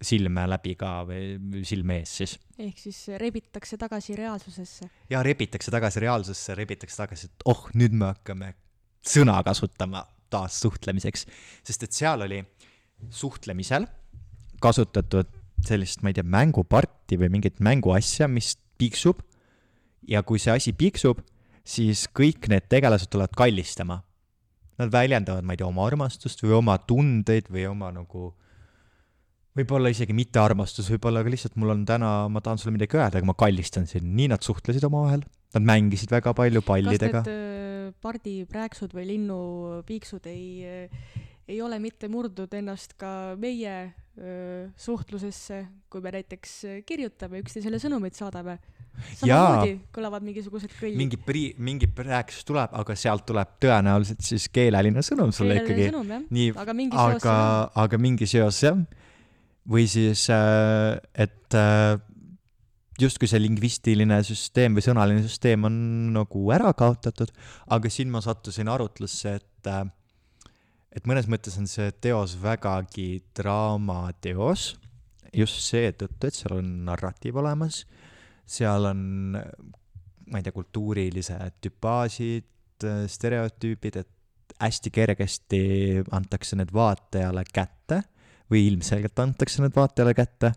[0.02, 2.38] silme läbi ka või silme ees siis.
[2.58, 4.90] ehk siis rebitakse tagasi reaalsusesse?
[5.10, 8.54] jaa, rebitakse tagasi reaalsusesse, rebitakse tagasi, et oh, nüüd me hakkame
[9.02, 11.26] sõna kasutama taas suhtlemiseks,
[11.66, 12.42] sest et seal oli
[13.14, 13.88] suhtlemisel
[14.64, 15.30] kasutatud
[15.66, 19.22] sellist, ma ei tea, mänguparti või mingit mänguasja, mis piiksub
[20.08, 21.22] ja kui see asi piiksub,
[21.68, 24.02] siis kõik need tegelased tulevad kallistama.
[24.78, 28.30] Nad väljendavad, ma ei tea, oma armastust või oma tundeid või oma nagu
[29.58, 33.18] võib-olla isegi mitte armastus, võib-olla ka lihtsalt mul on täna, ma tahan sulle midagi öelda,
[33.18, 34.06] aga ma kallistan sind.
[34.06, 35.26] nii nad suhtlesid omavahel,
[35.56, 37.22] nad mängisid väga palju pallidega.
[37.22, 43.76] kas need äh, pardiprääksud või linnupiiksud ei, äh, ei ole mitte murdnud ennast ka meie
[44.18, 48.60] öö, äh, suhtlusesse, kui me näiteks kirjutame, üksteisele sõnumeid saadame?
[48.98, 50.98] samamoodi kõlavad mingisugused kõllid.
[50.98, 56.22] mingi pri-, mingi rääkis tuleb, aga sealt tuleb tõenäoliselt siis keeleline sõnum sulle keeleline ikkagi.
[56.34, 56.74] nii, aga
[57.04, 57.36] aga,
[57.86, 58.80] aga mingi seos jah.
[59.70, 62.02] või siis, et äh,
[63.02, 65.78] justkui see lingvistiline süsteem või sõnaline süsteem on
[66.16, 67.32] nagu ära kaotatud,
[67.74, 69.86] aga siin ma sattusin arutlusse, et äh,
[70.98, 74.72] et mõnes mõttes on see teos vägagi draamateos,
[75.36, 77.84] just seetõttu, et seal on narratiiv olemas,
[78.48, 79.02] seal on,
[79.38, 82.48] ma ei tea, kultuurilised tüpaažid,
[83.12, 85.62] stereotüübid, et hästi kergesti
[86.16, 88.02] antakse need vaatajale kätte
[88.50, 90.54] või ilmselgelt antakse need vaatajale kätte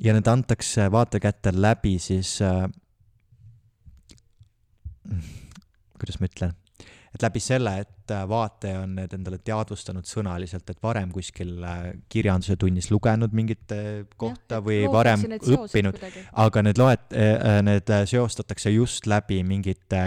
[0.00, 2.66] ja need antakse vaataja kätte läbi siis äh,,
[5.98, 6.56] kuidas ma ütlen?
[7.10, 11.88] Et läbi selle, et äh, vaataja on need endale teadvustanud sõnaliselt, et varem kuskil äh,
[12.12, 13.74] kirjanduse tunnis lugenud mingit
[14.20, 15.98] kohta ja, või varem õppinud,
[16.44, 20.04] aga need loet-, äh, need seostatakse just läbi mingite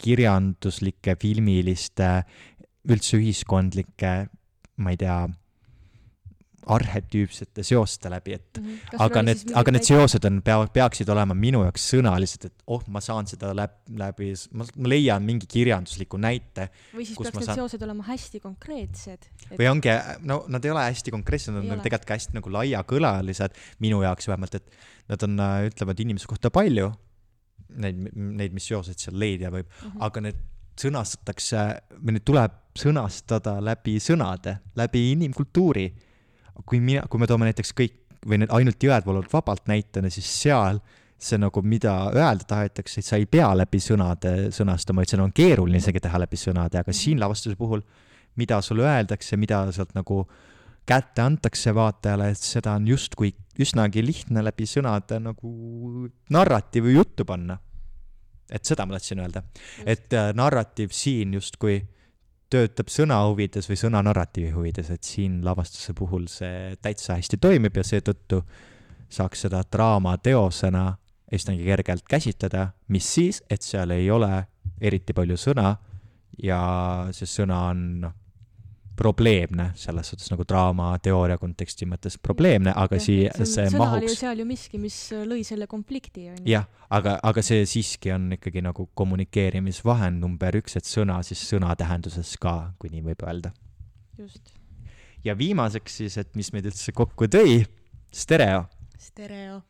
[0.00, 2.10] kirjanduslike, filmiliste,
[2.88, 4.14] üldse ühiskondlike,
[4.80, 5.20] ma ei tea
[6.66, 9.02] arhetüüpsete seoste läbi, et mm -hmm.
[9.04, 13.00] aga need, aga need seosed on, peavad, peaksid olema minu jaoks sõnalised, et oh, ma
[13.00, 16.68] saan seda läbi, läbi, ma, ma leian mingi kirjandusliku näite.
[16.94, 17.60] või siis peaks need saan...
[17.62, 19.58] seosed olema hästi konkreetsed et....
[19.58, 19.94] või ongi,
[20.26, 24.28] no nad ei ole hästi konkreetsed, nad on tegelikult ka hästi nagu laiakõlalised, minu jaoks
[24.28, 24.76] vähemalt, et
[25.08, 25.38] nad on,
[25.70, 26.90] ütlevad inimese kohta palju,
[27.78, 30.02] neid, neid, mis seoseid seal leida võib mm, -hmm.
[30.08, 30.44] aga need
[30.76, 31.62] sõnastatakse,
[32.02, 35.86] või need tuleb sõnastada läbi sõnade, läbi inimkultuuri
[36.64, 37.96] kui mina, kui me toome näiteks kõik
[38.26, 40.80] või need ainult jõed voolavad vabalt näitena, siis seal
[41.16, 45.32] see nagu, mida öelda tahetakse, et sa ei pea läbi sõnade sõnastama, et seda on
[45.36, 47.80] keeruline isegi teha läbi sõnade, aga siin lavastuse puhul,
[48.36, 50.24] mida sulle öeldakse, mida sealt nagu
[50.86, 53.32] kätte antakse vaatajale, et seda on justkui
[53.62, 55.52] üsnagi lihtne läbi sõnade nagu
[56.30, 57.58] narratiivi juttu panna.
[58.46, 59.40] et seda ma tahtsin öelda,
[59.82, 61.80] et äh, narratiiv siin justkui
[62.50, 67.84] töötab sõna huvides või sõnanarratiivi huvides, et siin lavastuse puhul see täitsa hästi toimib ja
[67.86, 68.42] seetõttu
[69.10, 70.86] saaks seda draamateosena
[71.34, 74.44] üsnagi kergelt käsitleda, mis siis, et seal ei ole
[74.80, 75.74] eriti palju sõna
[76.42, 76.60] ja
[77.16, 78.14] see sõna on noh,
[78.96, 84.08] probleemne, selles suhtes nagu draamateooria konteksti mõttes probleemne, aga siia see, see sõna mahuks.
[84.08, 86.46] oli seal ju miski, mis lõi selle konflikti, on ju.
[86.54, 91.74] jah, aga, aga see siiski on ikkagi nagu kommunikeerimisvahend number üks, et sõna siis sõna
[91.78, 93.52] tähenduses ka, kui nii võib öelda.
[94.18, 94.52] just.
[95.24, 97.62] ja viimaseks siis, et mis meid üldse kokku tõi,
[98.12, 98.66] stereo.
[98.98, 99.62] stereo.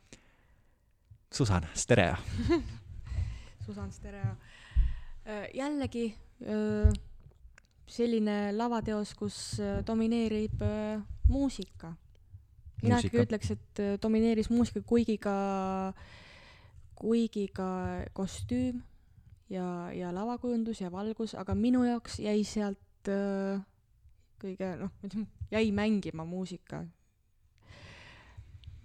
[1.36, 2.14] Susan, stereo
[3.66, 4.36] Susan Stereo.
[5.26, 6.92] Äh, jällegi öö
[7.90, 10.98] selline lavateos, kus äh, domineerib äh,
[11.30, 11.94] muusika.
[12.82, 15.36] mina ikkagi ütleks, et äh, domineeris muusika, kuigi ka,
[16.98, 17.68] kuigi ka
[18.12, 18.82] kostüüm
[19.50, 23.62] ja, ja lavakujundus ja valgus, aga minu jaoks jäi sealt äh,
[24.42, 24.92] kõige noh,
[25.54, 26.82] jäi mängima muusika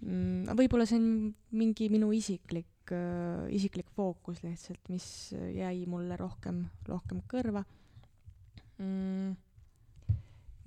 [0.00, 0.54] mm,.
[0.56, 2.68] võib-olla see on mingi minu isiklik
[3.52, 5.04] isiklik fookus lihtsalt, mis
[5.54, 7.62] jäi mulle rohkem, rohkem kõrva
[8.82, 9.36] mm,.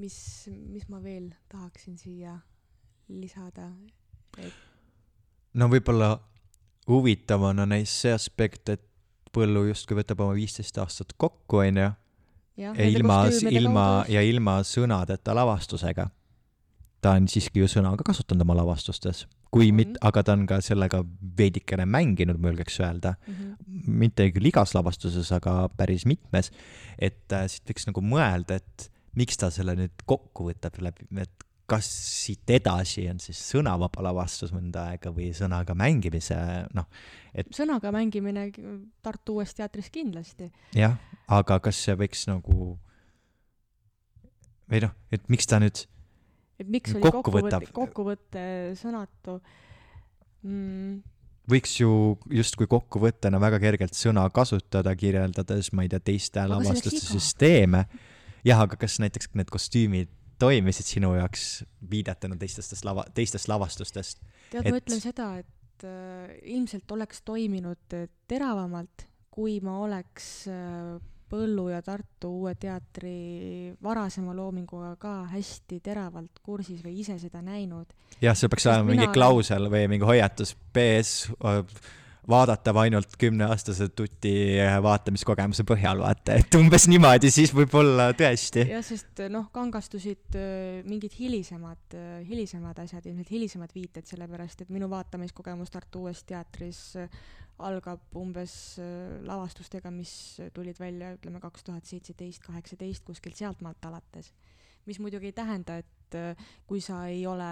[0.02, 0.18] mis,
[0.50, 2.38] mis ma veel tahaksin siia
[3.12, 3.70] lisada,
[4.38, 4.54] et
[5.56, 6.16] no võib-olla
[6.90, 8.84] huvitavana näis see aspekt, et
[9.36, 11.90] Põllu justkui võtab oma viisteist aastat kokku, onju.
[12.56, 13.18] ja ilma,
[13.52, 16.06] ilma ja ilma sõnadeta lavastusega.
[17.04, 19.26] ta on siiski ju sõna ka kasutanud oma lavastustes,
[19.56, 19.76] kui mm -hmm.
[19.80, 21.04] mit-, aga ta on ka sellega
[21.38, 23.34] veidikene mänginud, ma julgeks öelda mm.
[23.34, 23.92] -hmm.
[24.04, 26.52] mitte küll igas lavastuses, aga päris mitmes
[27.00, 28.88] et äh, siit võiks nagu mõelda, et
[29.20, 34.52] miks ta selle nüüd kokku võtab läbi, et kas siit edasi on siis sõnavaba lavastus
[34.54, 36.38] mõnda aega või sõnaga mängimise,
[36.78, 36.86] noh,
[37.34, 38.52] et sõnaga mängimine
[39.02, 40.52] Tartu Uues Teatris kindlasti.
[40.78, 42.76] jah, aga kas see võiks nagu
[44.70, 45.88] või noh, et miks ta nüüd
[46.60, 48.46] et miks oli kokkuvõte, kokkuvõte
[48.80, 49.38] sõnatu
[50.46, 51.00] mm.?
[51.52, 51.90] võiks ju
[52.34, 57.86] justkui kokkuvõttena väga kergelt sõna kasutada, kirjeldades, ma ei tea, teiste lavastuste süsteeme.
[58.48, 64.24] jah, aga kas näiteks need kostüümid toimisid sinu jaoks viidetena teistest lava, teistest lavastustest?
[64.52, 70.98] tead et..., ma ütlen seda, et äh, ilmselt oleks toiminud teravamalt, kui ma oleks äh,
[71.30, 77.94] Põllu ja Tartu Uue Teatri varasema loominguga ka hästi teravalt kursis või ise seda näinud.
[78.22, 81.30] jah, see peaks olema mingi klausel või mingi hoiatus, BS
[82.30, 84.34] vaadatav ainult kümneaastase tuti
[84.82, 88.66] vaatamiskogemuse põhjal, vaata, et umbes niimoodi, siis võib-olla tõesti.
[88.72, 90.38] jah, sest noh, kangastusid
[90.90, 96.82] mingid hilisemad, hilisemad asjad, ilmselt hilisemad viited, sellepärast et minu vaatamiskogemus Tartu Uues Teatris
[97.64, 98.54] algab umbes
[98.84, 100.12] äh, lavastustega, mis
[100.56, 104.34] tulid välja, ütleme, kaks tuhat seitseteist, kaheksateist, kuskilt sealtmaalt alates.
[104.86, 107.48] mis muidugi ei tähenda, et äh, kui sa ei ole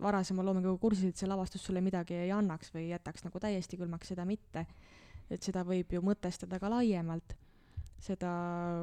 [0.00, 4.12] varasema loominguga kursis, et see lavastus sulle midagi ei annaks või jätaks nagu täiesti külmaks,
[4.12, 4.66] seda mitte.
[5.30, 7.36] et seda võib ju mõtestada ka laiemalt,
[8.02, 8.32] seda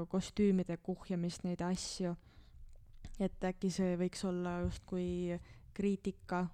[0.10, 2.16] kostüümide kuhjamist, neid asju.
[3.20, 5.36] et äkki see võiks olla justkui
[5.74, 6.48] kriitika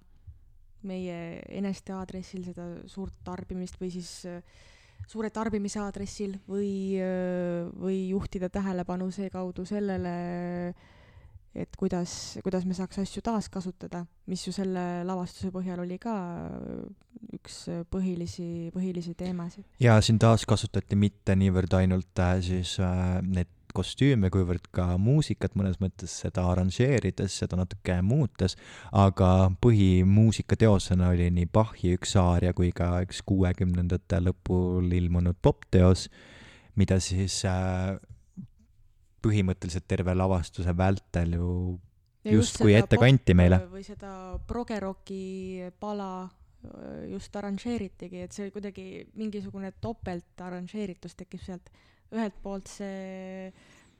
[0.86, 4.40] meie eneste aadressil seda suurt tarbimist või siis äh,
[5.06, 10.14] suure tarbimise aadressil või, äh, või juhtida tähelepanu seekaudu sellele,
[11.56, 16.14] et kuidas, kuidas me saaks asju taaskasutada, mis ju selle lavastuse põhjal oli ka
[17.36, 17.62] üks
[17.92, 19.64] põhilisi, põhilisi teemasid.
[19.80, 25.78] ja siin taaskasutati mitte niivõrd ainult äh, siis äh, need kostüüme, kuivõrd ka muusikat mõnes
[25.82, 28.56] mõttes seda arranžeerides, seda natuke muutes,
[28.96, 36.08] aga põhimuusikateosena oli nii Bachi üks aaria kui ka üks kuuekümnendate lõpul ilmunud popteos,
[36.76, 37.96] mida siis äh,
[39.24, 41.50] põhimõtteliselt terve lavastuse vältel ju
[42.26, 43.60] justkui ette kanti meile.
[43.70, 44.12] või seda
[44.48, 51.70] progeroki pala äh, just arranžeeritigi, et see kuidagi mingisugune topelt arranžeeritus tekib sealt
[52.14, 53.50] ühelt poolt see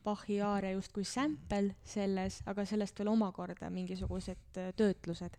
[0.07, 5.35] Bachi aaria justkui sample selles, aga sellest veel omakorda mingisugused äh, töötlused.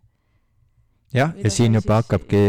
[1.14, 2.04] jah, ja siin juba siis...
[2.04, 2.42] hakkabki,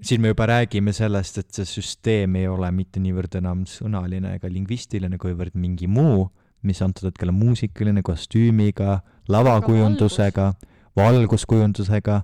[0.00, 4.48] siin me juba räägime sellest, et see süsteem ei ole mitte niivõrd enam sõnaline ega
[4.48, 6.30] lingvistiline, kuivõrd mingi muu,
[6.64, 10.54] mis antud hetkel on muusikaline, kostüümiga, lavakujundusega,
[10.96, 12.22] valguskujundusega,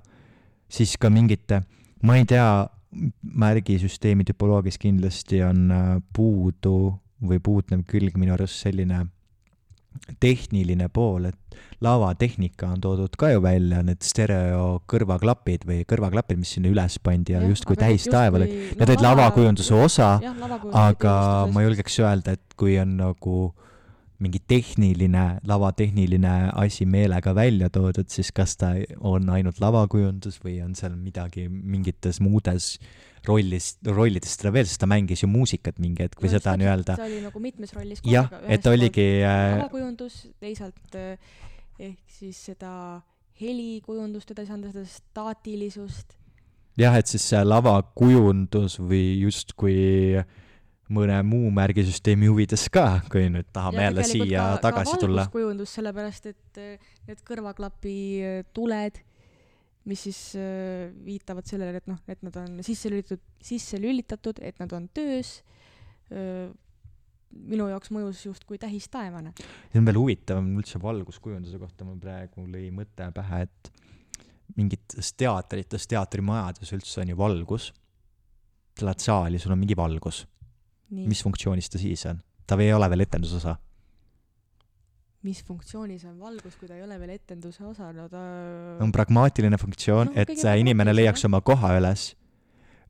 [0.71, 1.61] siis ka mingite,
[2.01, 2.47] ma ei tea,
[3.21, 9.05] märgisüsteemi tüpoloogis kindlasti on äh, puudu või puudnev külg minu arust selline
[10.23, 16.53] tehniline pool, et lavatehnika on toodud ka ju välja, need stereo kõrvaklapid või kõrvaklapid, mis
[16.55, 20.13] sinna üles pandi ja, ja justkui täis taeval, et need olid lavakujunduse osa,
[20.79, 21.15] aga
[21.51, 23.70] ma julgeks öelda, et kui on nagu äh,
[24.21, 30.75] mingi tehniline, lavatehniline asi meelega välja toodud, siis kas ta on ainult lavakujundus või on
[30.77, 32.75] seal midagi mingites muudes
[33.27, 36.97] rollis, rollides teda veel, sest ta mängis ju muusikat mingi hetk või no, seda nii-öelda.
[36.99, 38.41] ta oli nagu mitmes rollis korraga.
[38.41, 39.45] jah, et oligi äh....
[39.57, 41.33] lavakujundus, teisalt äh,
[41.79, 42.73] ehk siis seda
[43.41, 46.17] helikujundust edasi anda, seda staatilisust.
[46.81, 49.81] jah, et siis see lavakujundus või justkui
[50.21, 50.29] äh,
[50.91, 55.27] mõne muu märgisüsteemi huvides ka, kui nüüd tahame ja jälle siia ka, tagasi ka tulla.
[55.33, 58.99] kujundus, sellepärast et äh, need kõrvaklapi äh, tuled,
[59.89, 64.59] mis siis äh, viitavad sellele, et noh, et nad on sisse lülitatud, sisse lülitatud, et
[64.61, 65.39] nad on töös,
[66.11, 69.31] minu jaoks mõjus justkui tähistaevana.
[69.71, 73.71] see on veel huvitav üldse valguskujunduse kohta, mul praegu lõi mõte pähe, et
[74.57, 77.69] mingites teatrites, teatrimajades üldse on ju valgus.
[78.75, 80.25] sa lähed saali, sul on mingi valgus
[80.91, 82.21] mis funktsioonis ta siis on?
[82.47, 83.55] ta ei ole veel etendusosa.
[85.21, 88.23] mis funktsioonis on valgus, kui ta ei ole veel etenduse osa, no ta
[88.81, 92.07] on pragmaatiline funktsioon no,, et see inimene leiaks oma koha üles.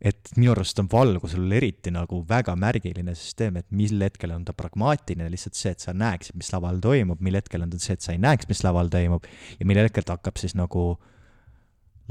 [0.02, 4.56] et minu arust on valgusel eriti nagu väga märgiline süsteem, et mil hetkel on ta
[4.58, 8.08] pragmaatiline, lihtsalt see, et sa näeksid, mis laval toimub, mil hetkel on ta see, et
[8.08, 9.28] sa ei näeks, mis laval toimub
[9.60, 10.96] ja mil hetkel ta hakkab siis nagu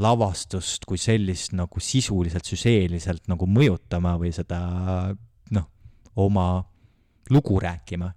[0.00, 4.60] lavastust kui sellist nagu sisuliselt, süseeliselt nagu mõjutama või seda
[6.16, 6.64] oma
[7.30, 8.12] lugu rääkima.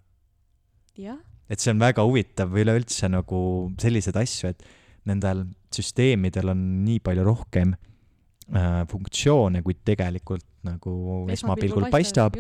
[1.50, 3.40] et see on väga huvitav üleüldse nagu
[3.82, 4.64] selliseid asju, et
[5.10, 12.40] nendel süsteemidel on nii palju rohkem äh, funktsioone, kui tegelikult nagu esmapilgul paistab.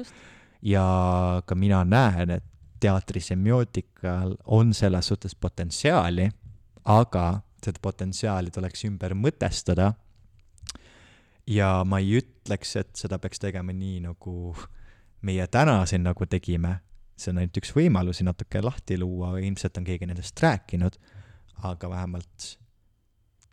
[0.63, 0.85] ja
[1.45, 2.45] ka mina näen, et
[2.79, 6.29] teatri semiootikal on selles suhtes potentsiaali,
[6.85, 7.25] aga
[7.63, 9.93] seda potentsiaali tuleks ümber mõtestada.
[11.47, 14.69] ja ma ei ütleks, et seda peaks tegema nii, nagu äh,
[15.23, 16.77] meie täna siin nagu tegime,
[17.15, 20.97] see on ainult üks võimalusi natuke lahti luua, ilmselt on keegi nendest rääkinud,
[21.69, 22.49] aga vähemalt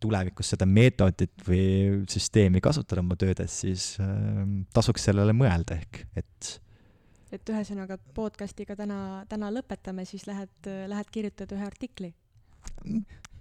[0.01, 4.43] tulevikus seda meetodit või süsteemi kasutada oma töödes, siis äh,
[4.75, 6.57] tasuks sellele mõelda ehk, et
[7.31, 12.11] et ühesõnaga podcast'iga täna, täna lõpetame, siis lähed, lähed kirjutad ühe artikli?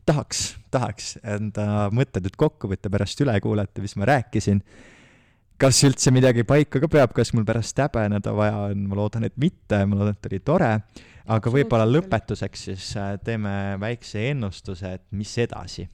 [0.10, 4.62] tahaks, tahaks enda mõtted nüüd kokku võtta, pärast üle kuulata, mis ma rääkisin
[5.60, 9.36] kas üldse midagi paika ka peab, kas mul pärast häbeneda vaja on, ma loodan, et
[9.42, 10.72] mitte, ma loodan, et oli tore,
[11.36, 13.52] aga võib-olla lõpetuseks siis äh, teeme
[13.82, 15.86] väikse ennustuse, et mis edasi,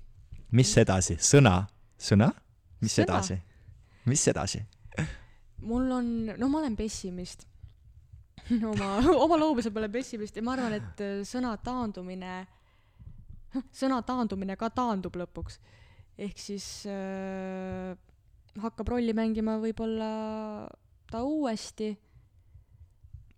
[0.56, 1.58] mis edasi, sõna,
[1.98, 2.30] sõna,
[2.84, 3.10] mis sõna.
[3.10, 3.40] edasi,
[4.12, 4.64] mis edasi?
[5.66, 7.48] mul on, no ma olen pessimist.
[8.70, 12.44] Oma, oma loomuse peale pessimist ja ma arvan, et äh, sõna taandumine,
[13.82, 15.58] sõna taandumine ka taandub lõpuks.
[16.22, 17.96] ehk siis äh,
[18.62, 20.10] hakkab rolli mängima võib-olla
[21.12, 21.94] ta uuesti.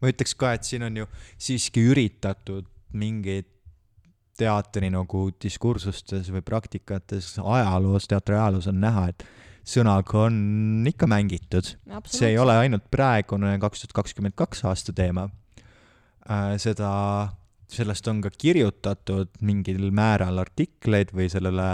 [0.02, 1.08] ma ütleks ka, et siin on ju
[1.38, 3.50] siiski üritatud mingeid
[4.38, 9.26] teatri nagu diskursustes või praktikates ajaloos, teatri ajaloos on näha, et
[9.68, 11.74] sõnaga on ikka mängitud.
[12.06, 15.28] see ei ole ainult praegune kaks tuhat kakskümmend kaks aasta teema
[16.30, 16.56] äh,.
[16.62, 17.34] seda,
[17.68, 21.68] sellest on ka kirjutatud mingil määral artikleid või sellele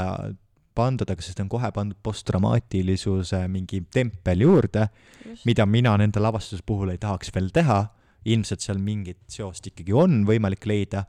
[0.75, 4.87] pandud, aga sest on kohe pandud posttraumaatilisuse mingi tempel juurde,
[5.47, 7.83] mida mina nende lavastuse puhul ei tahaks veel teha.
[8.23, 11.01] ilmselt seal mingit seost ikkagi on võimalik leida,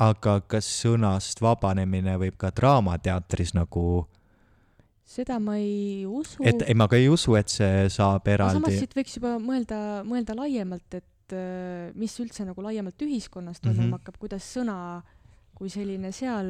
[0.00, 4.06] aga kas sõnast vabanemine võib ka Draamateatris nagu
[5.04, 6.40] seda ma ei usu.
[6.40, 8.56] et ei, ma ka ei usu, et see saab eraldi.
[8.56, 13.82] samas siit võiks juba mõelda, mõelda laiemalt, et äh, mis üldse nagu laiemalt ühiskonnas toimuma
[13.82, 13.98] mm -hmm.
[14.00, 15.15] hakkab, kuidas sõna äh,
[15.56, 16.48] kui selline seal,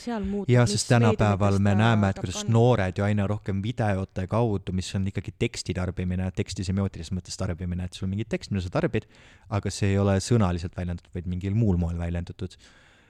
[0.00, 0.50] seal muutub.
[0.50, 2.54] jah, sest tänapäeval me näeme, et kuidas kanna.
[2.56, 7.86] noored ju aina rohkem videote kaudu, mis on ikkagi teksti tarbimine, teksti semiootilises mõttes tarbimine,
[7.86, 9.06] et sul on mingi tekst, mida sa tarbid,
[9.54, 12.58] aga see ei ole sõnaliselt väljendatud, vaid mingil muul moel väljendatud.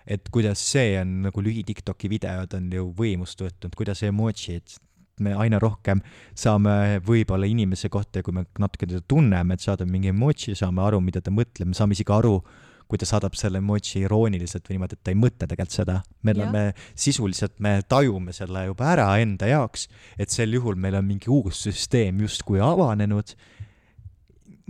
[0.05, 4.77] et kuidas see on, nagu lühi TikToki videod on ju võimust võtnud, kuidas emotsid,
[5.25, 6.03] me aina rohkem
[6.37, 10.83] saame võib-olla inimese kohta ja kui me natuke teda tunneme, et saadame mingi emotsi, saame
[10.85, 12.35] aru, mida ta mõtleb, me saame isegi aru,
[12.89, 16.01] kui ta saadab selle emoji irooniliselt või niimoodi, et ta ei mõtle tegelikult seda.
[16.23, 16.63] me oleme
[16.95, 21.65] sisuliselt, me tajume selle juba ära enda jaoks, et sel juhul meil on mingi uus
[21.67, 23.35] süsteem justkui avanenud,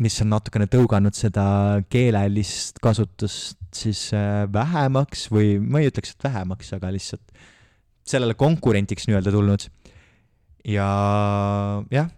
[0.05, 1.45] mis on natukene tõuganud seda
[1.91, 7.45] keelelist kasutust siis äh, vähemaks või ma ei ütleks, et vähemaks, aga lihtsalt
[8.05, 9.71] sellele konkurendiks nii-öelda tulnud.
[10.65, 10.89] ja
[11.93, 12.11] jah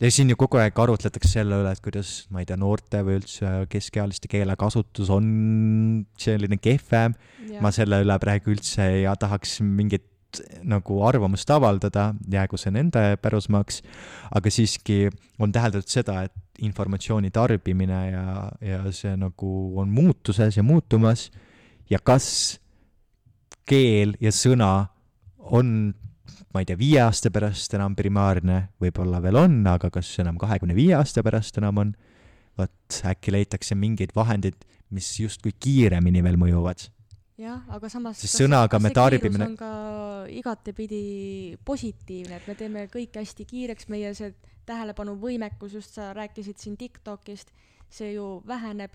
[0.00, 3.20] ja siin ju kogu aeg arutletakse selle üle, et kuidas, ma ei tea, noorte või
[3.20, 7.16] üldse keskealiste keelekasutus on selline kehvem.
[7.62, 10.04] ma selle üle praegu üldse ei tahaks mingit
[10.66, 13.80] nagu arvamust avaldada, jäägu see nende pärusmaaks,
[14.36, 15.06] aga siiski
[15.40, 18.26] on täheldatud seda, et informatsiooni tarbimine ja,
[18.60, 21.30] ja see nagu on muutuses ja muutumas.
[21.90, 22.58] Ja kas
[23.68, 24.88] keel ja sõna
[25.38, 25.94] on
[26.54, 30.76] ma ei tea, viie aasta pärast enam primaarne, võib-olla veel on, aga kas enam kahekümne
[30.76, 31.94] viie aasta pärast enam on,
[32.56, 34.58] vot äkki leitakse mingeid vahendeid,
[34.94, 36.86] mis justkui kiiremini veel mõjuvad.
[37.36, 39.72] jah, aga samas sõnaga me tarbimine on ka
[40.32, 44.32] igatepidi positiivne, et me teeme kõike hästi kiireks, meie see
[44.66, 47.52] tähelepanuvõimekus, just sa rääkisid siin TikTokist,
[47.92, 48.94] see ju väheneb.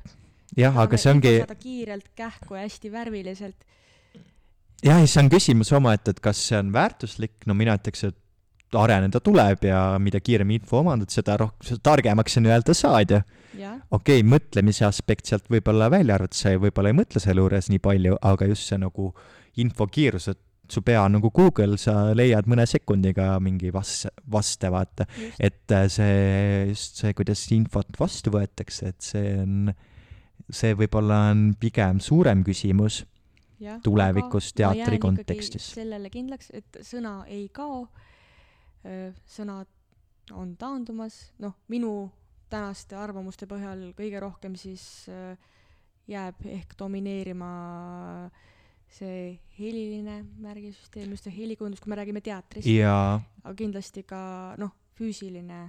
[0.57, 3.67] jah, aga see ongi kiirelt, kähku ja hästi värviliselt
[4.85, 8.17] jah, ja see on küsimus omaette, et kas see on väärtuslik, no mina ütleks, et
[8.77, 13.19] areneda tuleb ja mida kiiremini info omandad, seda rohkem, seda targemaks sa nii-öelda saad ja
[13.91, 17.83] okei okay,, mõtlemise aspekt sealt võib-olla välja arvata, sa võib-olla ei mõtle selle juures nii
[17.83, 19.09] palju, aga just see nagu
[19.59, 20.39] infokiirus, et
[20.71, 25.07] su pea on nagu Google, sa leiad mõne sekundiga mingi vas-, vaste, vaata.
[25.35, 29.73] et äh, see, just see, kuidas infot vastu võetakse, et see on,
[30.47, 33.03] see võib-olla on pigem suurem küsimus
[33.83, 35.71] tulevikus teatri kontekstis.
[35.75, 37.85] sellele kindlaks, et sõna ei kao,
[39.29, 39.69] sõnad
[40.31, 42.09] on taandumas, noh, minu
[42.51, 44.83] tänaste arvamuste põhjal kõige rohkem siis
[46.11, 47.51] jääb ehk domineerima
[48.91, 52.67] see heliline märgisüsteem, just see helikujundus, kui me räägime teatrist.
[52.67, 54.21] aga kindlasti ka
[54.59, 55.61] noh, füüsiline,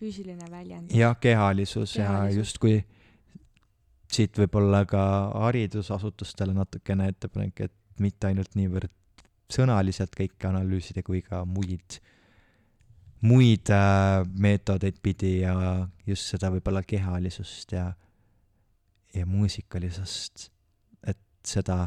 [0.00, 0.94] füüsiline väljend.
[0.96, 2.78] jah, kehalisus, kehalisus ja justkui
[4.12, 5.02] siit võib-olla ka
[5.46, 8.92] haridusasutustele natukene ettepanek, et mitte ainult niivõrd
[9.52, 11.98] sõnaliselt kõike analüüsida, kui ka muid,
[13.24, 15.54] muid äh, meetodeid pidi ja
[16.06, 17.90] just seda võib-olla kehalisust ja,
[19.14, 20.50] ja muusikalisust,
[21.08, 21.86] et seda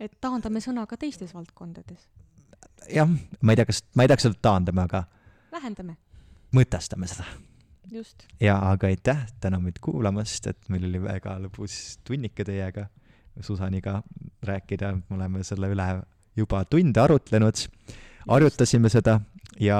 [0.00, 2.08] et taandame sõna ka teistes valdkondades.
[2.88, 3.08] jah,
[3.40, 5.04] ma ei tea, kas, ma ei tea, kas seda taandame, aga
[5.52, 5.96] vähendame.
[6.56, 7.28] mõtestame seda.
[8.40, 12.88] Ja aga aitäh täna meid kuulamast, et meil oli väga lõbus tunnike teiega,
[13.40, 14.00] Susaniga
[14.44, 15.84] rääkida, me oleme selle üle
[16.36, 17.62] juba tunde arutlenud,
[18.28, 19.20] arutasime seda.
[19.60, 19.78] Ja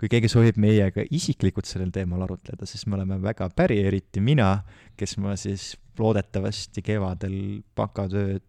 [0.00, 4.50] kui keegi soovib meiega isiklikult sellel teemal arutleda, siis me oleme väga päri, eriti mina,
[4.98, 7.38] kes ma siis loodetavasti kevadel
[7.78, 8.44] bakatööd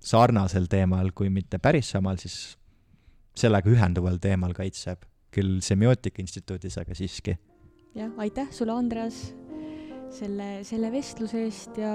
[0.00, 2.56] sarnasel teemal, kui mitte päris samal, siis
[3.38, 7.36] sellega ühenduval teemal kaitseb, küll Semiootika Instituudis, aga siiski
[7.94, 9.34] jah, aitäh sulle, Andreas,
[10.10, 11.94] selle, selle vestluse eest ja,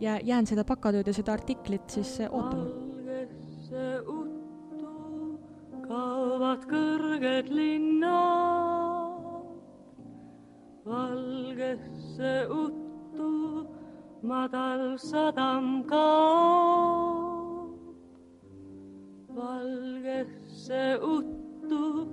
[0.00, 2.64] ja jään seda bakatööd ja seda artiklit siis ootama.
[3.02, 5.38] valgesse uttu
[5.86, 9.20] kaovad kõrged linnad,
[10.86, 13.66] valgesse uttu
[14.22, 17.72] madal sadam kaob,
[19.36, 22.12] valgesse uttu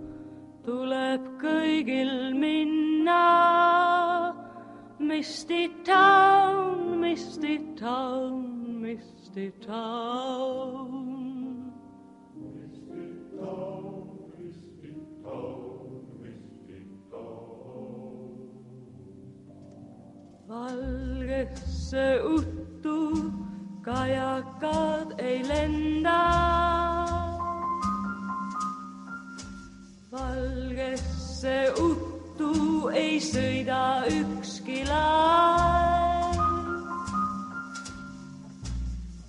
[0.69, 3.23] tuleb kõigil minna.
[4.99, 8.43] Misty Town, Misty Town,
[8.83, 11.07] Misty Town.
[20.49, 22.97] valgesse uttu
[23.85, 26.78] kajakad ei lenda.
[30.19, 32.53] Valgesse uttu
[32.93, 33.83] ei sõida
[34.19, 35.99] ükski laev.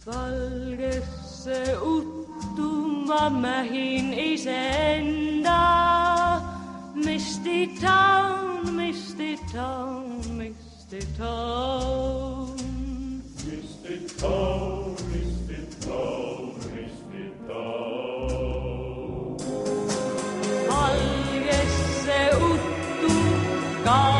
[0.06, 1.60] valgesse
[1.94, 2.70] uttu
[3.08, 5.60] ma mähin iseenda.
[6.94, 10.04] Misty town, Misty town,
[10.38, 12.56] Misty town.
[13.46, 16.39] Misty town, Misty town,
[23.90, 24.19] town.